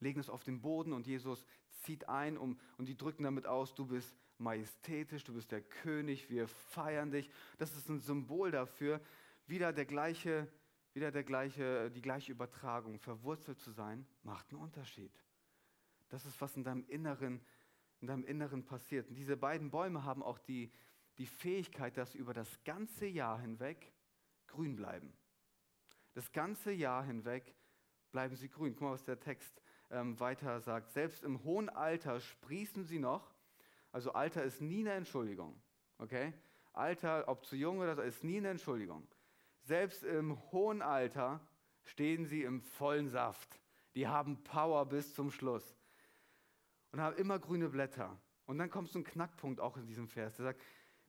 legen 0.00 0.20
es 0.20 0.30
auf 0.30 0.44
den 0.44 0.60
Boden 0.60 0.92
und 0.92 1.06
Jesus 1.06 1.44
zieht 1.82 2.08
ein 2.08 2.36
um, 2.36 2.58
und 2.78 2.88
die 2.88 2.96
drücken 2.96 3.24
damit 3.24 3.46
aus, 3.46 3.74
du 3.74 3.86
bist 3.86 4.14
majestätisch, 4.38 5.24
du 5.24 5.34
bist 5.34 5.50
der 5.52 5.62
König, 5.62 6.30
wir 6.30 6.48
feiern 6.48 7.10
dich. 7.10 7.30
Das 7.58 7.76
ist 7.76 7.88
ein 7.88 8.00
Symbol 8.00 8.50
dafür, 8.50 9.00
wieder 9.46 9.72
der 9.72 9.86
gleiche, 9.86 10.48
wieder 10.92 11.10
der 11.10 11.24
gleiche, 11.24 11.90
die 11.90 12.02
gleiche 12.02 12.32
Übertragung. 12.32 12.98
Verwurzelt 12.98 13.58
zu 13.60 13.70
sein, 13.70 14.06
macht 14.22 14.50
einen 14.50 14.62
Unterschied. 14.62 15.12
Das 16.08 16.24
ist, 16.26 16.40
was 16.40 16.56
in 16.56 16.64
deinem 16.64 16.86
Inneren, 16.88 17.44
in 18.00 18.08
deinem 18.08 18.24
Inneren 18.24 18.64
passiert. 18.64 19.08
Und 19.08 19.14
diese 19.14 19.36
beiden 19.36 19.70
Bäume 19.70 20.04
haben 20.04 20.22
auch 20.22 20.38
die, 20.38 20.72
die 21.18 21.26
Fähigkeit, 21.26 21.96
dass 21.96 22.12
sie 22.12 22.18
über 22.18 22.34
das 22.34 22.62
ganze 22.64 23.06
Jahr 23.06 23.40
hinweg 23.40 23.92
grün 24.46 24.76
bleiben. 24.76 25.16
Das 26.14 26.32
ganze 26.32 26.72
Jahr 26.72 27.04
hinweg 27.04 27.54
bleiben 28.12 28.36
sie 28.36 28.48
grün. 28.48 28.74
Guck 28.74 28.82
mal, 28.82 28.92
was 28.92 29.04
der 29.04 29.20
Text 29.20 29.60
ähm, 29.90 30.18
weiter 30.20 30.60
sagt. 30.60 30.90
Selbst 30.92 31.24
im 31.24 31.42
hohen 31.44 31.68
Alter 31.68 32.20
sprießen 32.20 32.84
sie 32.84 32.98
noch 32.98 33.35
also 33.96 34.12
Alter 34.12 34.44
ist 34.44 34.60
nie 34.60 34.80
eine 34.80 34.92
Entschuldigung. 34.92 35.58
Okay? 35.96 36.34
Alter, 36.74 37.28
ob 37.28 37.46
zu 37.46 37.56
jung 37.56 37.78
oder 37.78 37.96
so, 37.96 38.02
ist 38.02 38.22
nie 38.24 38.36
eine 38.36 38.50
Entschuldigung. 38.50 39.08
Selbst 39.62 40.04
im 40.04 40.36
hohen 40.52 40.82
Alter 40.82 41.40
stehen 41.82 42.26
sie 42.26 42.42
im 42.42 42.60
vollen 42.60 43.08
Saft. 43.08 43.58
Die 43.94 44.06
haben 44.06 44.44
Power 44.44 44.84
bis 44.84 45.14
zum 45.14 45.30
Schluss 45.30 45.78
und 46.92 47.00
haben 47.00 47.16
immer 47.16 47.38
grüne 47.38 47.70
Blätter. 47.70 48.20
Und 48.44 48.58
dann 48.58 48.68
kommt 48.68 48.90
so 48.90 48.98
ein 48.98 49.04
Knackpunkt 49.04 49.60
auch 49.60 49.78
in 49.78 49.86
diesem 49.86 50.08
Vers. 50.08 50.36
Der 50.36 50.44
sagt, 50.44 50.60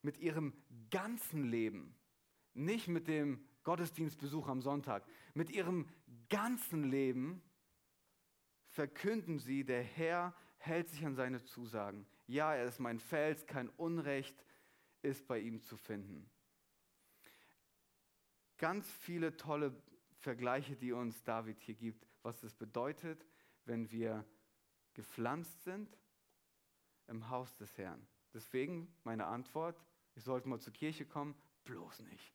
mit 0.01 0.17
ihrem 0.19 0.53
ganzen 0.89 1.43
Leben, 1.43 1.93
nicht 2.53 2.87
mit 2.87 3.09
dem 3.09 3.45
Gottesdienstbesuch 3.65 4.47
am 4.47 4.61
Sonntag, 4.61 5.03
mit 5.33 5.49
ihrem 5.49 5.89
ganzen 6.29 6.85
Leben 6.85 7.41
verkünden 8.69 9.39
sie, 9.39 9.65
der 9.65 9.83
Herr 9.83 10.33
hält 10.57 10.87
sich 10.87 11.05
an 11.05 11.15
seine 11.15 11.43
Zusagen. 11.43 12.07
Ja, 12.27 12.53
er 12.53 12.65
ist 12.65 12.79
mein 12.79 12.99
Fels, 12.99 13.45
kein 13.47 13.69
Unrecht 13.69 14.45
ist 15.01 15.27
bei 15.27 15.39
ihm 15.39 15.61
zu 15.61 15.77
finden. 15.77 16.29
Ganz 18.57 18.89
viele 18.91 19.37
tolle 19.37 19.73
Vergleiche, 20.19 20.75
die 20.75 20.91
uns 20.91 21.23
David 21.23 21.59
hier 21.61 21.75
gibt, 21.75 22.05
was 22.23 22.43
es 22.43 22.53
bedeutet, 22.53 23.25
wenn 23.65 23.89
wir 23.91 24.25
gepflanzt 24.93 25.63
sind 25.63 25.97
im 27.07 27.29
Haus 27.29 27.55
des 27.55 27.77
Herrn. 27.77 28.05
Deswegen 28.33 28.93
meine 29.03 29.25
Antwort, 29.27 29.81
ich 30.15 30.23
sollte 30.23 30.49
mal 30.49 30.59
zur 30.59 30.73
Kirche 30.73 31.05
kommen, 31.05 31.35
bloß 31.63 32.01
nicht. 32.01 32.33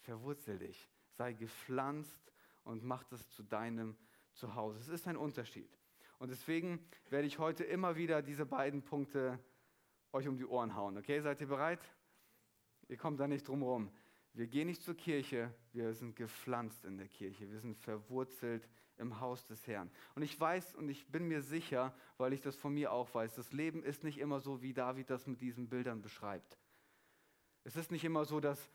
Verwurzel 0.00 0.58
dich, 0.58 0.88
sei 1.12 1.32
gepflanzt 1.32 2.32
und 2.64 2.82
mach 2.82 3.04
das 3.04 3.28
zu 3.30 3.42
deinem 3.42 3.96
Zuhause. 4.32 4.78
Es 4.80 4.88
ist 4.88 5.06
ein 5.06 5.16
Unterschied. 5.16 5.78
Und 6.18 6.30
deswegen 6.30 6.84
werde 7.10 7.26
ich 7.26 7.38
heute 7.38 7.64
immer 7.64 7.96
wieder 7.96 8.22
diese 8.22 8.46
beiden 8.46 8.82
Punkte 8.82 9.38
euch 10.12 10.28
um 10.28 10.36
die 10.36 10.46
Ohren 10.46 10.74
hauen. 10.74 10.96
Okay, 10.96 11.20
seid 11.20 11.40
ihr 11.40 11.46
bereit? 11.46 11.80
Ihr 12.88 12.96
kommt 12.96 13.20
da 13.20 13.28
nicht 13.28 13.46
drum 13.46 13.62
rum. 13.62 13.90
Wir 14.32 14.46
gehen 14.46 14.66
nicht 14.66 14.82
zur 14.82 14.94
Kirche, 14.94 15.52
wir 15.72 15.94
sind 15.94 16.14
gepflanzt 16.14 16.84
in 16.84 16.98
der 16.98 17.08
Kirche, 17.08 17.50
wir 17.50 17.58
sind 17.58 17.76
verwurzelt 17.78 18.68
im 18.98 19.18
Haus 19.20 19.46
des 19.46 19.66
Herrn. 19.66 19.90
Und 20.14 20.22
ich 20.22 20.38
weiß 20.38 20.74
und 20.74 20.90
ich 20.90 21.06
bin 21.06 21.26
mir 21.26 21.40
sicher, 21.40 21.94
weil 22.18 22.34
ich 22.34 22.42
das 22.42 22.54
von 22.54 22.74
mir 22.74 22.92
auch 22.92 23.14
weiß, 23.14 23.34
das 23.34 23.52
Leben 23.52 23.82
ist 23.82 24.04
nicht 24.04 24.18
immer 24.18 24.40
so, 24.40 24.60
wie 24.60 24.74
David 24.74 25.08
das 25.08 25.26
mit 25.26 25.40
diesen 25.40 25.68
Bildern 25.68 26.02
beschreibt. 26.02 26.58
Es 27.64 27.76
ist 27.76 27.90
nicht 27.90 28.04
immer 28.04 28.24
so, 28.26 28.38
dass 28.38 28.70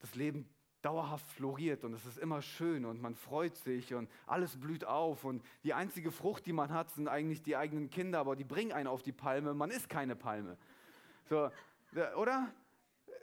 das 0.00 0.14
Leben 0.14 0.48
dauerhaft 0.82 1.26
floriert 1.30 1.84
und 1.84 1.92
es 1.92 2.06
ist 2.06 2.18
immer 2.18 2.40
schön 2.40 2.84
und 2.84 3.02
man 3.02 3.14
freut 3.14 3.56
sich 3.56 3.94
und 3.94 4.10
alles 4.26 4.58
blüht 4.58 4.84
auf 4.84 5.24
und 5.24 5.44
die 5.62 5.74
einzige 5.74 6.10
Frucht, 6.10 6.46
die 6.46 6.52
man 6.52 6.72
hat, 6.72 6.90
sind 6.90 7.08
eigentlich 7.08 7.42
die 7.42 7.56
eigenen 7.56 7.90
Kinder, 7.90 8.20
aber 8.20 8.36
die 8.36 8.44
bringen 8.44 8.72
einen 8.72 8.86
auf 8.86 9.02
die 9.02 9.12
Palme, 9.12 9.52
man 9.54 9.70
ist 9.70 9.88
keine 9.88 10.16
Palme. 10.16 10.56
So, 11.28 11.50
oder? 12.16 12.52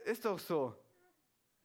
Ist 0.05 0.25
doch 0.25 0.39
so. 0.39 0.75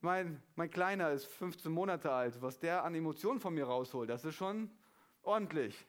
Mein, 0.01 0.43
mein 0.57 0.71
Kleiner 0.71 1.11
ist 1.11 1.27
15 1.27 1.71
Monate 1.71 2.11
alt, 2.11 2.41
was 2.41 2.59
der 2.59 2.85
an 2.85 2.95
Emotionen 2.95 3.39
von 3.39 3.55
mir 3.55 3.67
rausholt, 3.67 4.11
das 4.11 4.25
ist 4.25 4.35
schon 4.35 4.71
ordentlich. 5.23 5.87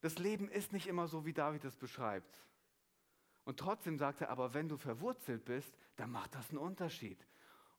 Das 0.00 0.18
Leben 0.18 0.48
ist 0.48 0.72
nicht 0.72 0.86
immer 0.86 1.08
so, 1.08 1.24
wie 1.24 1.32
David 1.32 1.64
es 1.64 1.76
beschreibt. 1.76 2.38
Und 3.44 3.58
trotzdem 3.58 3.98
sagt 3.98 4.20
er, 4.20 4.30
aber 4.30 4.54
wenn 4.54 4.68
du 4.68 4.76
verwurzelt 4.76 5.44
bist, 5.44 5.76
dann 5.96 6.10
macht 6.10 6.34
das 6.34 6.50
einen 6.50 6.58
Unterschied. 6.58 7.26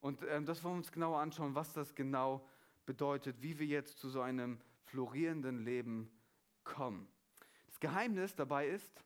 Und 0.02 0.24
ähm, 0.28 0.46
das 0.46 0.64
wollen 0.64 0.76
wir 0.76 0.80
uns 0.80 0.92
genauer 0.92 1.20
anschauen, 1.20 1.56
was 1.56 1.74
das 1.74 1.96
genau 1.96 2.46
bedeutet, 2.86 3.42
wie 3.42 3.58
wir 3.60 3.68
jetzt 3.68 4.00
zu 4.00 4.10
so 4.10 4.22
einem 4.22 4.60
florierenden 4.84 5.64
Leben 5.64 6.12
kommen. 6.64 7.08
Das 7.68 7.80
Geheimnis 7.80 8.36
dabei 8.36 8.68
ist, 8.68 9.04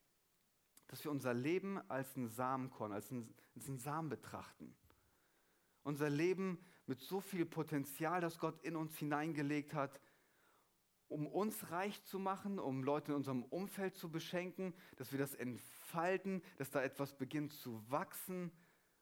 dass 0.87 1.03
wir 1.03 1.11
unser 1.11 1.33
Leben 1.33 1.79
als 1.89 2.15
ein 2.15 2.29
Samenkorn, 2.29 2.91
als 2.91 3.11
ein, 3.11 3.33
als 3.55 3.67
ein 3.67 3.77
Samen 3.77 4.09
betrachten. 4.09 4.75
Unser 5.83 6.09
Leben 6.09 6.59
mit 6.85 7.01
so 7.01 7.19
viel 7.19 7.45
Potenzial, 7.45 8.21
das 8.21 8.39
Gott 8.39 8.63
in 8.63 8.75
uns 8.75 8.97
hineingelegt 8.97 9.73
hat. 9.73 9.99
um 11.07 11.27
uns 11.27 11.69
reich 11.69 12.03
zu 12.05 12.17
machen, 12.17 12.57
um 12.57 12.83
Leute 12.83 13.11
in 13.11 13.17
unserem 13.17 13.43
Umfeld 13.43 13.95
zu 13.95 14.09
beschenken, 14.09 14.73
dass 14.95 15.11
wir 15.11 15.19
das 15.19 15.35
entfalten, 15.35 16.41
dass 16.57 16.71
da 16.71 16.81
etwas 16.81 17.15
beginnt 17.15 17.53
zu 17.53 17.79
wachsen 17.91 18.51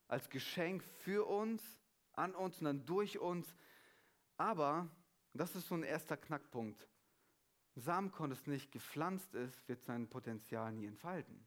als 0.09 0.29
Geschenk 0.29 0.83
für 0.83 1.25
uns, 1.25 1.61
an 2.13 2.35
uns 2.35 2.59
und 2.59 2.65
dann 2.65 2.85
durch 2.85 3.19
uns. 3.19 3.55
Aber, 4.37 4.89
das 5.33 5.55
ist 5.55 5.67
so 5.67 5.75
ein 5.75 5.83
erster 5.83 6.17
Knackpunkt, 6.17 6.87
Samenkorn, 7.75 8.29
das 8.29 8.45
nicht 8.45 8.71
gepflanzt 8.71 9.33
ist, 9.33 9.67
wird 9.67 9.83
sein 9.83 10.07
Potenzial 10.07 10.71
nie 10.71 10.85
entfalten. 10.85 11.43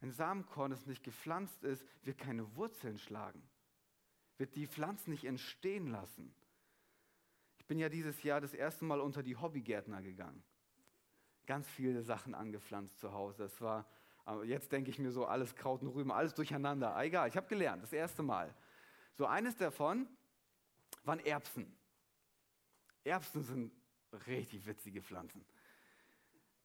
Ein 0.00 0.12
Samenkorn, 0.12 0.70
das 0.70 0.86
nicht 0.86 1.04
gepflanzt 1.04 1.62
ist, 1.62 1.84
wird 2.02 2.18
keine 2.18 2.56
Wurzeln 2.56 2.98
schlagen, 2.98 3.42
wird 4.38 4.56
die 4.56 4.66
Pflanzen 4.66 5.10
nicht 5.10 5.24
entstehen 5.24 5.88
lassen. 5.88 6.34
Ich 7.58 7.66
bin 7.66 7.78
ja 7.78 7.88
dieses 7.88 8.22
Jahr 8.22 8.40
das 8.40 8.54
erste 8.54 8.84
Mal 8.84 9.00
unter 9.00 9.22
die 9.22 9.36
Hobbygärtner 9.36 10.02
gegangen. 10.02 10.42
Ganz 11.46 11.68
viele 11.68 12.02
Sachen 12.02 12.34
angepflanzt 12.34 12.98
zu 12.98 13.12
Hause. 13.12 13.44
Das 13.44 13.60
war, 13.60 13.86
jetzt 14.44 14.72
denke 14.72 14.90
ich 14.90 14.98
mir 14.98 15.12
so, 15.12 15.26
alles 15.26 15.54
Kraut 15.54 15.82
und 15.82 15.88
Rüben, 15.88 16.10
alles 16.10 16.34
durcheinander. 16.34 17.00
Egal, 17.00 17.28
ich 17.28 17.36
habe 17.36 17.46
gelernt, 17.46 17.82
das 17.82 17.92
erste 17.92 18.22
Mal. 18.22 18.54
So 19.14 19.26
eines 19.26 19.56
davon 19.56 20.08
waren 21.04 21.20
Erbsen. 21.20 21.76
Erbsen 23.04 23.42
sind 23.42 23.72
richtig 24.26 24.66
witzige 24.66 25.02
Pflanzen. 25.02 25.44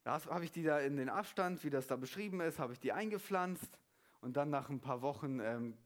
Da 0.04 0.24
habe 0.26 0.44
ich 0.44 0.52
die 0.52 0.62
da 0.62 0.78
in 0.78 0.96
den 0.96 1.08
Abstand, 1.08 1.62
wie 1.64 1.70
das 1.70 1.86
da 1.86 1.96
beschrieben 1.96 2.40
ist, 2.40 2.58
habe 2.58 2.72
ich 2.72 2.80
die 2.80 2.92
eingepflanzt 2.92 3.78
und 4.20 4.36
dann 4.36 4.50
nach 4.50 4.70
ein 4.70 4.80
paar 4.80 5.02
Wochen 5.02 5.40
ähm, 5.40 5.76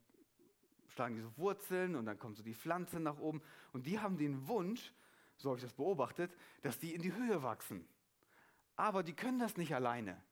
schlagen 0.88 1.16
die 1.16 1.22
so 1.22 1.36
Wurzeln 1.36 1.96
und 1.96 2.06
dann 2.06 2.18
kommt 2.18 2.36
so 2.36 2.42
die 2.42 2.54
Pflanze 2.54 3.00
nach 3.00 3.18
oben 3.18 3.42
und 3.72 3.86
die 3.86 3.98
haben 3.98 4.16
den 4.16 4.46
Wunsch, 4.46 4.92
so 5.36 5.48
habe 5.48 5.58
ich 5.58 5.64
das 5.64 5.72
beobachtet, 5.72 6.30
dass 6.60 6.78
die 6.78 6.94
in 6.94 7.02
die 7.02 7.12
Höhe 7.12 7.42
wachsen. 7.42 7.88
Aber 8.76 9.02
die 9.02 9.14
können 9.14 9.38
das 9.38 9.56
nicht 9.56 9.74
alleine. 9.74 10.22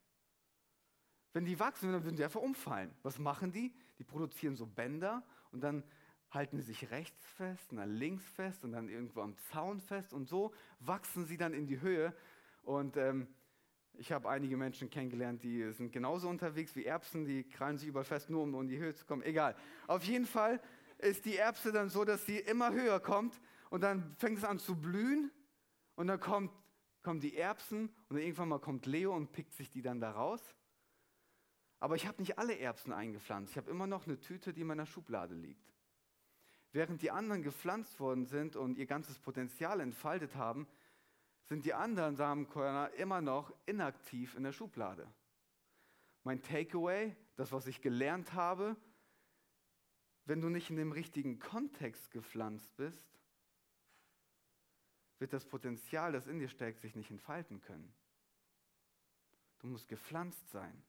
Wenn 1.33 1.45
die 1.45 1.59
wachsen, 1.59 1.93
dann 1.93 2.05
würden 2.05 2.17
sie 2.17 2.25
einfach 2.25 2.41
umfallen. 2.41 2.95
Was 3.03 3.19
machen 3.19 3.53
die? 3.53 3.73
Die 3.99 4.05
produzieren 4.05 4.57
so 4.57 4.67
Bänder 4.67 5.23
und 5.53 5.63
dann 5.63 5.83
halten 6.31 6.59
sie 6.59 6.65
sich 6.65 6.91
rechts 6.91 7.27
fest, 7.37 7.73
und 7.73 7.79
dann 7.79 7.91
links 7.91 8.25
fest 8.31 8.65
und 8.65 8.73
dann 8.73 8.89
irgendwo 8.89 9.21
am 9.21 9.37
Zaun 9.51 9.81
fest 9.81 10.13
und 10.13 10.29
so 10.29 10.53
wachsen 10.79 11.27
sie 11.27 11.37
dann 11.37 11.53
in 11.53 11.67
die 11.67 11.81
Höhe. 11.81 12.15
Und 12.63 12.97
ähm, 12.97 13.27
ich 13.95 14.13
habe 14.13 14.29
einige 14.29 14.57
Menschen 14.57 14.89
kennengelernt, 14.89 15.43
die 15.43 15.73
sind 15.73 15.93
genauso 15.93 16.29
unterwegs 16.29 16.77
wie 16.77 16.85
Erbsen, 16.85 17.25
die 17.25 17.45
krallen 17.45 17.79
sich 17.79 17.89
überall 17.89 18.05
fest, 18.05 18.31
nur 18.31 18.43
um 18.43 18.55
in 18.61 18.69
die 18.69 18.79
Höhe 18.79 18.95
zu 18.95 19.05
kommen. 19.05 19.23
Egal. 19.23 19.57
Auf 19.87 20.05
jeden 20.05 20.27
Fall 20.27 20.61
ist 20.99 21.25
die 21.25 21.37
Erbse 21.37 21.73
dann 21.73 21.89
so, 21.89 22.05
dass 22.05 22.25
sie 22.25 22.39
immer 22.39 22.73
höher 22.73 23.01
kommt 23.01 23.41
und 23.71 23.83
dann 23.83 24.15
fängt 24.17 24.39
es 24.39 24.45
an 24.45 24.59
zu 24.59 24.77
blühen 24.77 25.31
und 25.97 26.07
dann 26.07 26.21
kommt, 26.21 26.53
kommen 27.03 27.21
die 27.21 27.37
Erbsen 27.37 27.93
und 28.09 28.19
irgendwann 28.19 28.49
mal 28.49 28.61
kommt 28.61 28.87
Leo 28.87 29.15
und 29.15 29.33
pickt 29.33 29.55
sich 29.55 29.71
die 29.71 29.83
dann 29.83 30.01
da 30.01 30.13
raus. 30.13 30.43
Aber 31.81 31.97
ich 31.97 32.07
habe 32.07 32.21
nicht 32.21 32.39
alle 32.39 32.59
Erbsen 32.59 32.93
eingepflanzt. 32.93 33.53
Ich 33.53 33.57
habe 33.57 33.71
immer 33.71 33.87
noch 33.87 34.07
eine 34.07 34.21
Tüte, 34.21 34.53
die 34.53 34.61
in 34.61 34.67
meiner 34.67 34.87
Schublade 34.87 35.35
liegt. 35.35 35.67
Während 36.73 37.03
die 37.03 37.11
anderen 37.11 37.43
gepflanzt 37.43 37.99
worden 37.99 38.27
sind 38.27 38.57
und 38.57 38.79
ihr 38.79 38.87
ganzes 38.87 39.19
Potenzial 39.19 39.81
entfaltet 39.81 40.37
haben, 40.37 40.69
sind 41.45 41.65
die 41.65 41.75
anderen 41.75 42.17
Samenkörner 42.17 42.93
immer 42.93 43.21
noch 43.21 43.53
inaktiv 43.67 44.37
in 44.37 44.45
der 44.45 44.53
Schublade. 44.53 45.13
Mein 46.23 46.43
Takeaway, 46.43 47.17
das, 47.37 47.51
was 47.51 47.67
ich 47.67 47.81
gelernt 47.81 48.35
habe, 48.35 48.77
wenn 50.27 50.41
du 50.41 50.49
nicht 50.49 50.71
in 50.71 50.77
dem 50.77 50.93
richtigen 50.93 51.41
Kontext 51.41 52.11
gepflanzt 52.13 52.77
bist, 52.77 53.19
wird 55.19 55.33
das 55.33 55.45
Potenzial, 55.45 56.13
das 56.13 56.29
in 56.29 56.39
dir 56.39 56.49
steckt, 56.49 56.81
sich 56.81 56.95
nicht 56.95 57.11
entfalten 57.11 57.61
können. 57.61 57.93
Du 59.59 59.67
musst 59.67 59.89
gepflanzt 59.89 60.49
sein. 60.51 60.83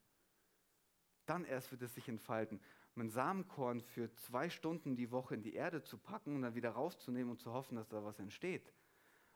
Dann 1.26 1.46
erst 1.46 1.72
wird 1.72 1.82
es 1.82 1.94
sich 1.96 2.08
entfalten. 2.08 2.62
Mein 2.96 3.10
Samenkorn 3.10 3.82
für 3.82 4.14
zwei 4.16 4.50
Stunden 4.50 4.96
die 4.96 5.12
Woche 5.12 5.36
in 5.36 5.44
die 5.44 5.54
Erde 5.54 5.82
zu 5.82 5.98
packen 5.98 6.36
und 6.36 6.42
dann 6.42 6.56
wieder 6.56 6.72
rauszunehmen 6.72 7.32
und 7.32 7.40
zu 7.40 7.54
hoffen, 7.54 7.76
dass 7.76 7.88
da 7.88 8.04
was 8.04 8.20
entsteht, 8.20 8.74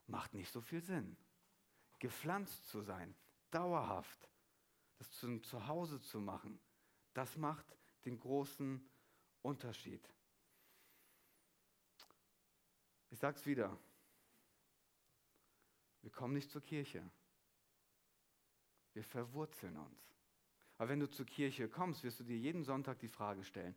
macht 0.07 0.33
nicht 0.33 0.51
so 0.51 0.61
viel 0.61 0.81
Sinn. 0.81 1.15
Gepflanzt 1.99 2.67
zu 2.67 2.81
sein, 2.81 3.15
dauerhaft, 3.51 4.29
das 4.97 5.11
zum 5.11 5.41
Zuhause 5.43 6.01
zu 6.01 6.19
machen, 6.19 6.59
das 7.13 7.37
macht 7.37 7.65
den 8.03 8.19
großen 8.19 8.85
Unterschied. 9.41 10.07
Ich 13.09 13.19
sage 13.19 13.37
es 13.37 13.45
wieder, 13.45 13.77
wir 16.01 16.11
kommen 16.11 16.33
nicht 16.33 16.51
zur 16.51 16.61
Kirche. 16.61 17.09
Wir 18.93 19.03
verwurzeln 19.03 19.77
uns. 19.77 20.15
Aber 20.77 20.89
wenn 20.89 20.99
du 20.99 21.09
zur 21.09 21.25
Kirche 21.25 21.69
kommst, 21.69 22.03
wirst 22.03 22.19
du 22.19 22.23
dir 22.23 22.38
jeden 22.38 22.63
Sonntag 22.63 22.99
die 22.99 23.07
Frage 23.07 23.43
stellen, 23.43 23.75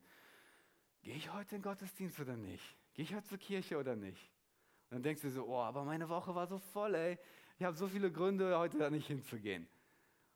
gehe 1.02 1.14
ich 1.14 1.32
heute 1.32 1.56
in 1.56 1.62
den 1.62 1.70
Gottesdienst 1.70 2.18
oder 2.20 2.36
nicht? 2.36 2.76
Gehe 2.94 3.04
ich 3.04 3.14
heute 3.14 3.28
zur 3.28 3.38
Kirche 3.38 3.78
oder 3.78 3.94
nicht? 3.94 4.30
Und 4.90 4.96
dann 4.96 5.02
denkst 5.02 5.22
du 5.22 5.30
so, 5.30 5.46
oh, 5.46 5.58
aber 5.58 5.84
meine 5.84 6.08
Woche 6.08 6.34
war 6.34 6.46
so 6.46 6.58
voll, 6.58 6.94
ey. 6.94 7.18
Ich 7.58 7.64
habe 7.64 7.76
so 7.76 7.88
viele 7.88 8.10
Gründe, 8.10 8.56
heute 8.58 8.78
da 8.78 8.90
nicht 8.90 9.06
hinzugehen. 9.06 9.68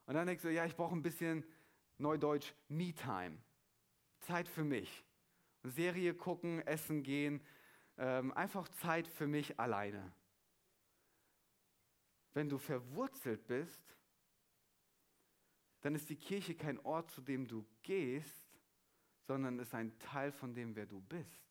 Und 0.05 0.15
dann 0.15 0.27
denkst 0.27 0.43
du, 0.43 0.51
ja, 0.51 0.65
ich 0.65 0.75
brauche 0.75 0.95
ein 0.95 1.01
bisschen 1.01 1.43
Neudeutsch 1.97 2.53
Me-Time. 2.67 3.37
Zeit 4.19 4.47
für 4.47 4.63
mich. 4.63 5.03
Serie 5.63 6.13
gucken, 6.13 6.61
essen 6.67 7.03
gehen. 7.03 7.41
Ähm, 7.97 8.31
einfach 8.33 8.67
Zeit 8.69 9.07
für 9.07 9.27
mich 9.27 9.59
alleine. 9.59 10.11
Wenn 12.33 12.49
du 12.49 12.57
verwurzelt 12.57 13.45
bist, 13.47 13.81
dann 15.83 15.95
ist 15.95 16.09
die 16.09 16.15
Kirche 16.15 16.55
kein 16.55 16.79
Ort, 16.79 17.11
zu 17.11 17.21
dem 17.21 17.45
du 17.45 17.65
gehst, 17.81 18.47
sondern 19.27 19.59
ist 19.59 19.75
ein 19.75 19.97
Teil 19.99 20.31
von 20.31 20.55
dem, 20.55 20.75
wer 20.75 20.85
du 20.85 21.01
bist. 21.01 21.45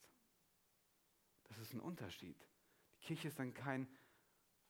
Das 1.44 1.58
ist 1.58 1.74
ein 1.74 1.80
Unterschied. 1.80 2.36
Die 2.96 3.06
Kirche 3.06 3.28
ist 3.28 3.38
dann 3.38 3.52
kein 3.52 3.86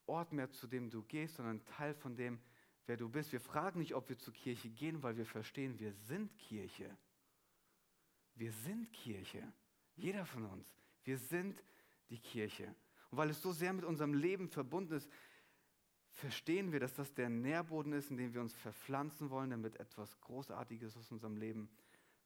Ort 0.07 0.33
mehr, 0.33 0.51
zu 0.51 0.67
dem 0.67 0.91
du 0.91 1.05
gehst, 1.05 1.37
sondern 1.37 1.65
Teil 1.65 1.95
von 1.95 2.17
dem, 2.17 2.41
wer 2.87 2.97
du 2.97 3.09
bist. 3.09 3.31
Wir 3.31 3.41
fragen 3.41 3.79
nicht, 3.79 3.95
ob 3.95 4.09
wir 4.09 4.19
zur 4.19 4.35
Kirche 4.35 4.69
gehen, 4.69 5.01
weil 5.01 5.17
wir 5.17 5.27
verstehen, 5.27 5.79
wir 5.79 5.93
sind 5.93 6.37
Kirche. 6.39 6.99
Wir 8.35 8.51
sind 8.51 8.93
Kirche. 8.93 9.53
Jeder 9.95 10.27
von 10.27 10.45
uns. 10.47 10.67
Wir 11.05 11.19
sind 11.19 11.63
die 12.11 12.19
Kirche. 12.19 12.75
Und 13.11 13.19
weil 13.19 13.31
es 13.31 13.41
so 13.41 13.53
sehr 13.53 13.73
mit 13.73 13.85
unserem 13.85 14.15
Leben 14.15 14.49
verbunden 14.49 14.95
ist, 14.95 15.09
verstehen 16.13 16.73
wir, 16.73 16.81
dass 16.81 16.95
das 16.95 17.15
der 17.15 17.29
Nährboden 17.29 17.93
ist, 17.93 18.11
in 18.11 18.17
dem 18.17 18.35
wir 18.35 18.41
uns 18.41 18.55
verpflanzen 18.55 19.31
wollen, 19.31 19.51
damit 19.51 19.81
etwas 19.81 20.21
Großartiges 20.21 20.97
aus 20.97 21.11
unserem 21.11 21.37
Leben 21.37 21.71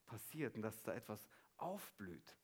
passiert 0.06 0.54
und 0.54 0.62
dass 0.62 0.82
da 0.82 0.94
etwas 0.94 1.28
aufblüht. 1.56 2.36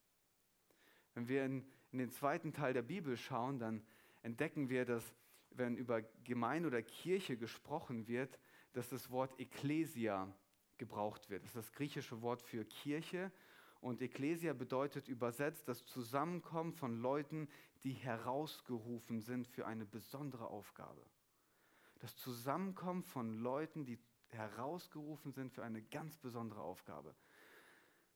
Wenn 1.15 1.29
wir 1.29 1.45
in, 1.45 1.67
in 1.91 1.99
den 1.99 2.11
zweiten 2.11 2.53
Teil 2.53 2.73
der 2.73 2.83
Bibel 2.83 3.17
schauen, 3.17 3.59
dann 3.59 3.83
entdecken 4.23 4.69
wir, 4.69 4.85
dass 4.85 5.15
wenn 5.51 5.77
über 5.77 6.01
Gemeinde 6.25 6.69
oder 6.69 6.83
Kirche 6.83 7.37
gesprochen 7.37 8.09
wird, 8.09 8.39
dass 8.73 8.89
das 8.89 9.11
Wort 9.11 9.39
Ekklesia 9.39 10.33
gebraucht 10.79 11.29
wird. 11.29 11.43
Das 11.43 11.51
ist 11.51 11.57
das 11.57 11.73
griechische 11.73 12.23
Wort 12.23 12.41
für 12.41 12.65
Kirche. 12.65 13.31
Und 13.81 14.01
Ekklesia 14.01 14.55
bedeutet 14.55 15.09
übersetzt 15.09 15.69
das 15.69 15.85
Zusammenkommen 15.85 16.73
von 16.73 17.03
Leuten, 17.03 17.49
die 17.85 17.93
herausgerufen 17.93 19.21
sind 19.21 19.47
für 19.47 19.67
eine 19.67 19.85
besondere 19.85 20.47
Aufgabe 20.47 21.05
das 22.03 22.17
Zusammenkommen 22.17 23.05
von 23.05 23.39
Leuten, 23.39 23.85
die 23.85 23.97
herausgerufen 24.31 25.31
sind 25.31 25.53
für 25.53 25.63
eine 25.63 25.81
ganz 25.83 26.19
besondere 26.19 26.61
Aufgabe. 26.61 27.15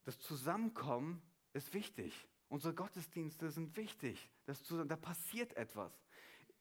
Das 0.04 0.18
Zusammenkommen 0.18 1.22
ist 1.52 1.72
wichtig. 1.72 2.26
Unsere 2.48 2.74
Gottesdienste 2.74 3.48
sind 3.48 3.76
wichtig. 3.76 4.28
Das, 4.44 4.60
da 4.64 4.96
passiert 4.96 5.56
etwas. 5.56 5.92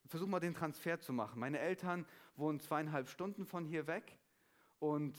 Versuch 0.05 0.27
mal 0.27 0.39
den 0.39 0.53
Transfer 0.53 0.99
zu 0.99 1.13
machen. 1.13 1.39
Meine 1.39 1.57
Eltern 1.57 2.05
wohnen 2.35 2.59
zweieinhalb 2.59 3.09
Stunden 3.09 3.47
von 3.47 3.65
hier 3.65 3.87
weg 3.87 4.19
und 4.77 5.17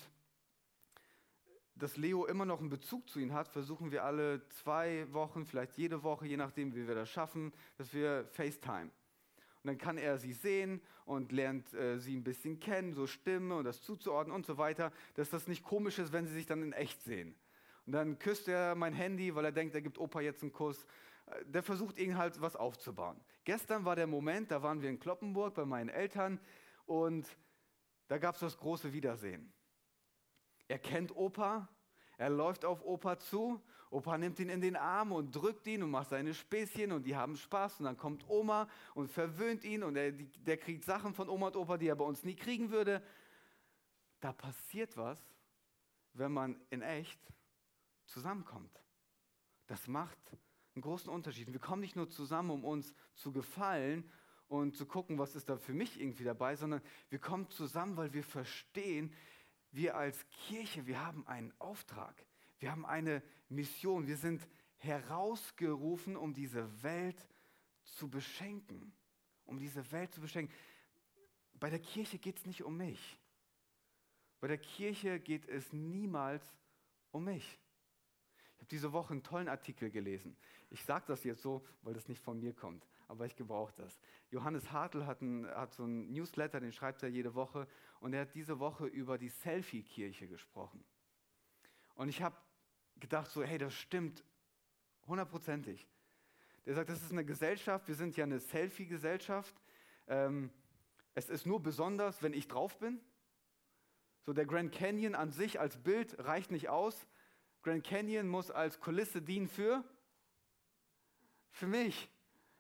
dass 1.75 1.97
Leo 1.97 2.25
immer 2.25 2.45
noch 2.45 2.61
einen 2.61 2.71
Bezug 2.71 3.09
zu 3.11 3.19
ihnen 3.19 3.35
hat, 3.35 3.49
versuchen 3.49 3.91
wir 3.91 4.05
alle 4.05 4.49
zwei 4.51 5.13
Wochen, 5.13 5.45
vielleicht 5.45 5.77
jede 5.77 6.05
Woche, 6.05 6.27
je 6.27 6.37
nachdem, 6.37 6.73
wie 6.77 6.87
wir 6.87 6.95
das 6.95 7.11
schaffen, 7.11 7.53
dass 7.79 7.93
wir 7.93 8.29
FaceTime. 8.33 8.93
Dann 9.67 9.79
kann 9.79 9.99
er 9.99 10.19
sie 10.19 10.33
sehen 10.33 10.81
und 11.05 11.33
lernt 11.33 11.73
äh, 11.75 11.99
sie 11.99 12.17
ein 12.17 12.25
bisschen 12.25 12.61
kennen, 12.61 12.93
so 12.93 13.07
Stimme 13.07 13.57
und 13.57 13.65
das 13.65 13.83
zuzuordnen 13.83 14.35
und 14.35 14.47
so 14.47 14.59
weiter, 14.59 14.93
dass 15.15 15.31
das 15.31 15.47
nicht 15.49 15.65
komisch 15.65 15.99
ist, 15.99 16.13
wenn 16.13 16.27
sie 16.27 16.35
sich 16.35 16.47
dann 16.47 16.63
in 16.63 16.73
echt 16.73 17.03
sehen. 17.03 17.35
Und 17.87 17.93
dann 17.93 18.19
küsst 18.19 18.49
er 18.49 18.75
mein 18.75 18.93
Handy, 18.93 19.35
weil 19.35 19.45
er 19.45 19.53
denkt, 19.53 19.75
er 19.75 19.83
gibt 19.83 19.99
Opa 19.99 20.21
jetzt 20.21 20.43
einen 20.43 20.53
Kuss. 20.53 20.85
Äh, 21.27 21.45
der 21.45 21.63
versucht 21.63 21.99
ihnen 21.99 22.17
halt 22.17 22.41
was 22.41 22.57
aufzubauen. 22.57 23.21
Gestern 23.45 23.85
war 23.85 23.97
der 23.97 24.07
Moment, 24.07 24.51
da 24.51 24.63
waren 24.63 24.83
wir 24.83 24.91
in 24.91 24.99
Kloppenburg 24.99 25.55
bei 25.55 25.65
meinen 25.65 25.89
Eltern 25.89 26.41
und 26.85 27.27
da 28.09 28.19
gab 28.19 28.35
es 28.35 28.41
das 28.41 28.57
große 28.57 28.93
Wiedersehen. 28.93 29.53
Er 30.69 30.79
kennt 30.79 31.15
Opa, 31.15 31.69
Er 32.19 32.31
läuft 32.31 32.65
auf 32.65 32.85
Opa 32.85 33.19
zu, 33.19 33.61
Opa 33.91 34.19
nimmt 34.19 34.39
ihn 34.41 34.49
in 34.49 34.61
den 34.61 34.77
Arm 34.77 35.13
und 35.13 35.35
drückt 35.35 35.67
ihn 35.67 35.83
und 35.83 35.91
macht 35.91 36.11
seine 36.11 36.35
Späßchen 36.35 36.93
und 36.93 37.05
die 37.05 37.15
haben 37.15 37.37
Spaß 37.37 37.81
und 37.81 37.85
dann 37.85 37.97
kommt 37.97 38.29
Oma 38.29 38.69
und 38.95 39.09
verwöhnt 39.09 39.65
ihn 39.65 39.83
und 39.83 39.97
er, 39.97 40.13
der 40.13 40.57
kriegt 40.57 40.85
Sachen 40.85 41.15
von 41.15 41.29
Oma 41.29 41.49
und 41.49 41.57
Opa, 41.57 41.77
die 41.77 41.89
er 41.89 41.97
bei 41.97 42.05
uns 42.05 42.25
nie 42.25 42.35
kriegen 42.35 42.71
würde. 42.71 43.03
Da 44.21 44.33
passiert 44.33 44.97
was, 44.97 45.19
wenn 46.15 46.33
man 46.33 46.61
in 46.71 46.83
echt 46.83 47.21
zusammenkommt. 48.07 48.83
Das 49.67 49.87
macht 49.87 50.19
einen 50.75 50.83
großen 50.83 51.11
Unterschied. 51.11 51.53
Wir 51.53 51.61
kommen 51.61 51.81
nicht 51.81 51.97
nur 51.97 52.09
zusammen, 52.09 52.51
um 52.51 52.65
uns 52.65 52.95
zu 53.15 53.33
gefallen 53.33 54.11
und 54.49 54.77
zu 54.77 54.87
gucken, 54.87 55.19
was 55.19 55.35
ist 55.35 55.49
da 55.49 55.57
für 55.57 55.75
mich 55.75 56.01
irgendwie 56.01 56.25
dabei, 56.25 56.57
sondern 56.57 56.81
wir 57.09 57.19
kommen 57.19 57.49
zusammen, 57.51 57.97
weil 57.97 58.13
wir 58.13 58.25
verstehen, 58.25 59.13
wir 59.73 59.97
als 59.97 60.27
Kirche, 60.47 60.87
wir 60.87 61.05
haben 61.05 61.27
einen 61.27 61.53
Auftrag, 61.59 62.15
wir 62.59 62.71
haben 62.71 62.87
eine 62.87 63.23
Mission, 63.49 64.07
wir 64.07 64.17
sind 64.17 64.47
herausgerufen, 64.79 66.17
um 66.17 66.35
diese 66.35 66.83
Welt 66.83 67.27
zu 67.85 68.09
beschenken, 68.09 68.93
um 69.45 69.59
diese 69.59 69.91
Welt 69.93 70.13
zu 70.15 70.21
beschenken. 70.21 70.55
Bei 71.55 71.71
der 71.71 71.79
Kirche 71.79 72.19
geht 72.19 72.39
es 72.39 72.47
nicht 72.47 72.63
um 72.63 72.77
mich. 72.77 73.19
Bei 74.41 74.49
der 74.49 74.59
Kirche 74.59 75.19
geht 75.19 75.49
es 75.49 75.73
niemals 75.73 76.45
um 77.11 77.25
mich. 77.25 77.59
Ich 78.55 78.59
habe 78.59 78.67
diese 78.71 78.93
Woche 78.93 79.13
einen 79.13 79.23
tollen 79.23 79.49
Artikel 79.49 79.91
gelesen. 79.91 80.37
Ich 80.71 80.85
sage 80.85 81.05
das 81.09 81.25
jetzt 81.25 81.43
so, 81.43 81.65
weil 81.83 81.95
das 81.95 82.09
nicht 82.09 82.23
von 82.23 82.39
mir 82.39 82.53
kommt, 82.53 82.87
aber 83.09 83.27
ich 83.27 83.37
gebrauche 83.37 83.73
das. 83.77 83.99
Johannes 84.31 84.73
Hartl 84.73 85.07
hat, 85.07 85.23
ein, 85.23 85.47
hat 85.47 85.73
so 85.73 85.85
einen 85.85 86.13
Newsletter, 86.13 86.61
den 86.61 86.73
schreibt 86.73 87.03
er 87.03 87.09
jede 87.09 87.35
Woche, 87.35 87.69
und 88.01 88.13
er 88.13 88.23
hat 88.23 88.35
diese 88.35 88.59
Woche 88.59 88.87
über 88.87 89.19
die 89.19 89.29
Selfie-Kirche 89.29 90.29
gesprochen. 90.29 90.85
Und 91.95 92.09
ich 92.09 92.23
habe 92.23 92.37
gedacht, 92.97 93.31
so, 93.31 93.43
hey, 93.43 93.59
das 93.59 93.75
stimmt 93.75 94.25
hundertprozentig. 95.07 95.87
Der 96.65 96.75
sagt, 96.75 96.91
das 96.91 97.03
ist 97.03 97.13
eine 97.13 97.25
Gesellschaft, 97.25 97.87
wir 97.87 97.95
sind 97.95 98.17
ja 98.17 98.25
eine 98.25 98.41
Selfie-Gesellschaft. 98.41 99.55
Ähm, 100.09 100.51
es 101.15 101.29
ist 101.29 101.47
nur 101.47 101.63
besonders, 101.63 102.23
wenn 102.23 102.35
ich 102.35 102.49
drauf 102.49 102.79
bin. 102.79 103.01
So 104.23 104.33
der 104.33 104.47
Grand 104.47 104.73
Canyon 104.73 105.15
an 105.15 105.31
sich 105.31 105.61
als 105.61 105.77
Bild 105.77 106.19
reicht 106.19 106.51
nicht 106.51 106.69
aus. 106.69 107.07
Grand 107.63 107.85
Canyon 107.85 108.29
muss 108.29 108.51
als 108.51 108.81
Kulisse 108.81 109.23
dienen 109.23 109.49
für, 109.49 109.85
für 111.51 111.67
mich, 111.67 112.11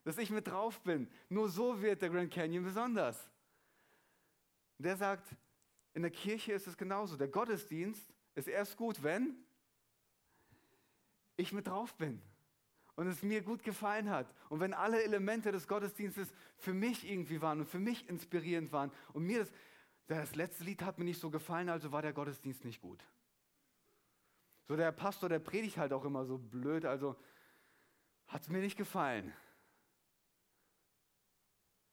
dass 0.07 0.19
ich 0.19 0.31
mit 0.31 0.47
drauf 0.47 0.81
bin. 0.83 1.09
Nur 1.29 1.49
so 1.49 1.83
wird 1.83 2.01
der 2.01 2.11
Grand 2.11 2.33
Canyon 2.33 2.63
besonders. 2.63 3.29
Der 4.79 4.97
sagt, 4.97 5.35
in 5.95 6.03
der 6.03 6.13
Kirche 6.13 6.53
ist 6.53 6.69
es 6.69 6.77
genauso. 6.77 7.17
Der 7.17 7.27
Gottesdienst 7.27 8.15
ist 8.37 8.47
erst 8.47 8.77
gut, 8.77 9.03
wenn 9.03 9.35
ich 11.37 11.53
mit 11.53 11.67
drauf 11.67 11.93
bin 11.97 12.23
und 12.95 13.09
es 13.09 13.25
mir 13.25 13.43
gut 13.43 13.65
gefallen 13.65 14.09
hat. 14.09 14.33
Und 14.49 14.61
wenn 14.61 14.75
alle 14.75 15.03
Elemente 15.03 15.51
des 15.51 15.67
Gottesdienstes 15.67 16.33
für 16.57 16.73
mich 16.73 17.05
irgendwie 17.05 17.43
waren 17.43 17.59
und 17.59 17.69
für 17.69 17.81
mich 17.81 18.09
inspirierend 18.09 18.71
waren 18.71 18.93
und 19.13 19.25
mir 19.25 19.41
das, 19.41 19.53
das 20.07 20.37
letzte 20.37 20.63
Lied 20.63 20.83
hat 20.83 20.99
mir 20.99 21.05
nicht 21.05 21.21
so 21.21 21.31
gefallen, 21.31 21.69
also 21.69 21.91
war 21.91 22.03
der 22.03 22.13
Gottesdienst 22.13 22.65
nicht 22.65 22.81
gut. 22.81 23.03
So 24.69 24.77
der 24.77 24.93
Pastor, 24.93 25.29
der 25.29 25.41
predigt 25.41 25.79
halt 25.79 25.93
auch 25.93 26.05
immer 26.05 26.25
so 26.27 26.39
blöd, 26.39 26.85
also 26.85 27.17
hat 28.29 28.43
es 28.43 28.49
mir 28.49 28.61
nicht 28.61 28.77
gefallen. 28.77 29.33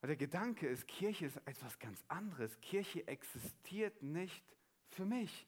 Weil 0.03 0.09
der 0.09 0.17
Gedanke 0.17 0.67
ist, 0.67 0.85
Kirche 0.85 1.27
ist 1.27 1.37
etwas 1.45 1.79
ganz 1.79 2.03
anderes. 2.09 2.59
Kirche 2.59 3.07
existiert 3.07 4.03
nicht 4.03 4.43
für 4.89 5.05
mich. 5.05 5.47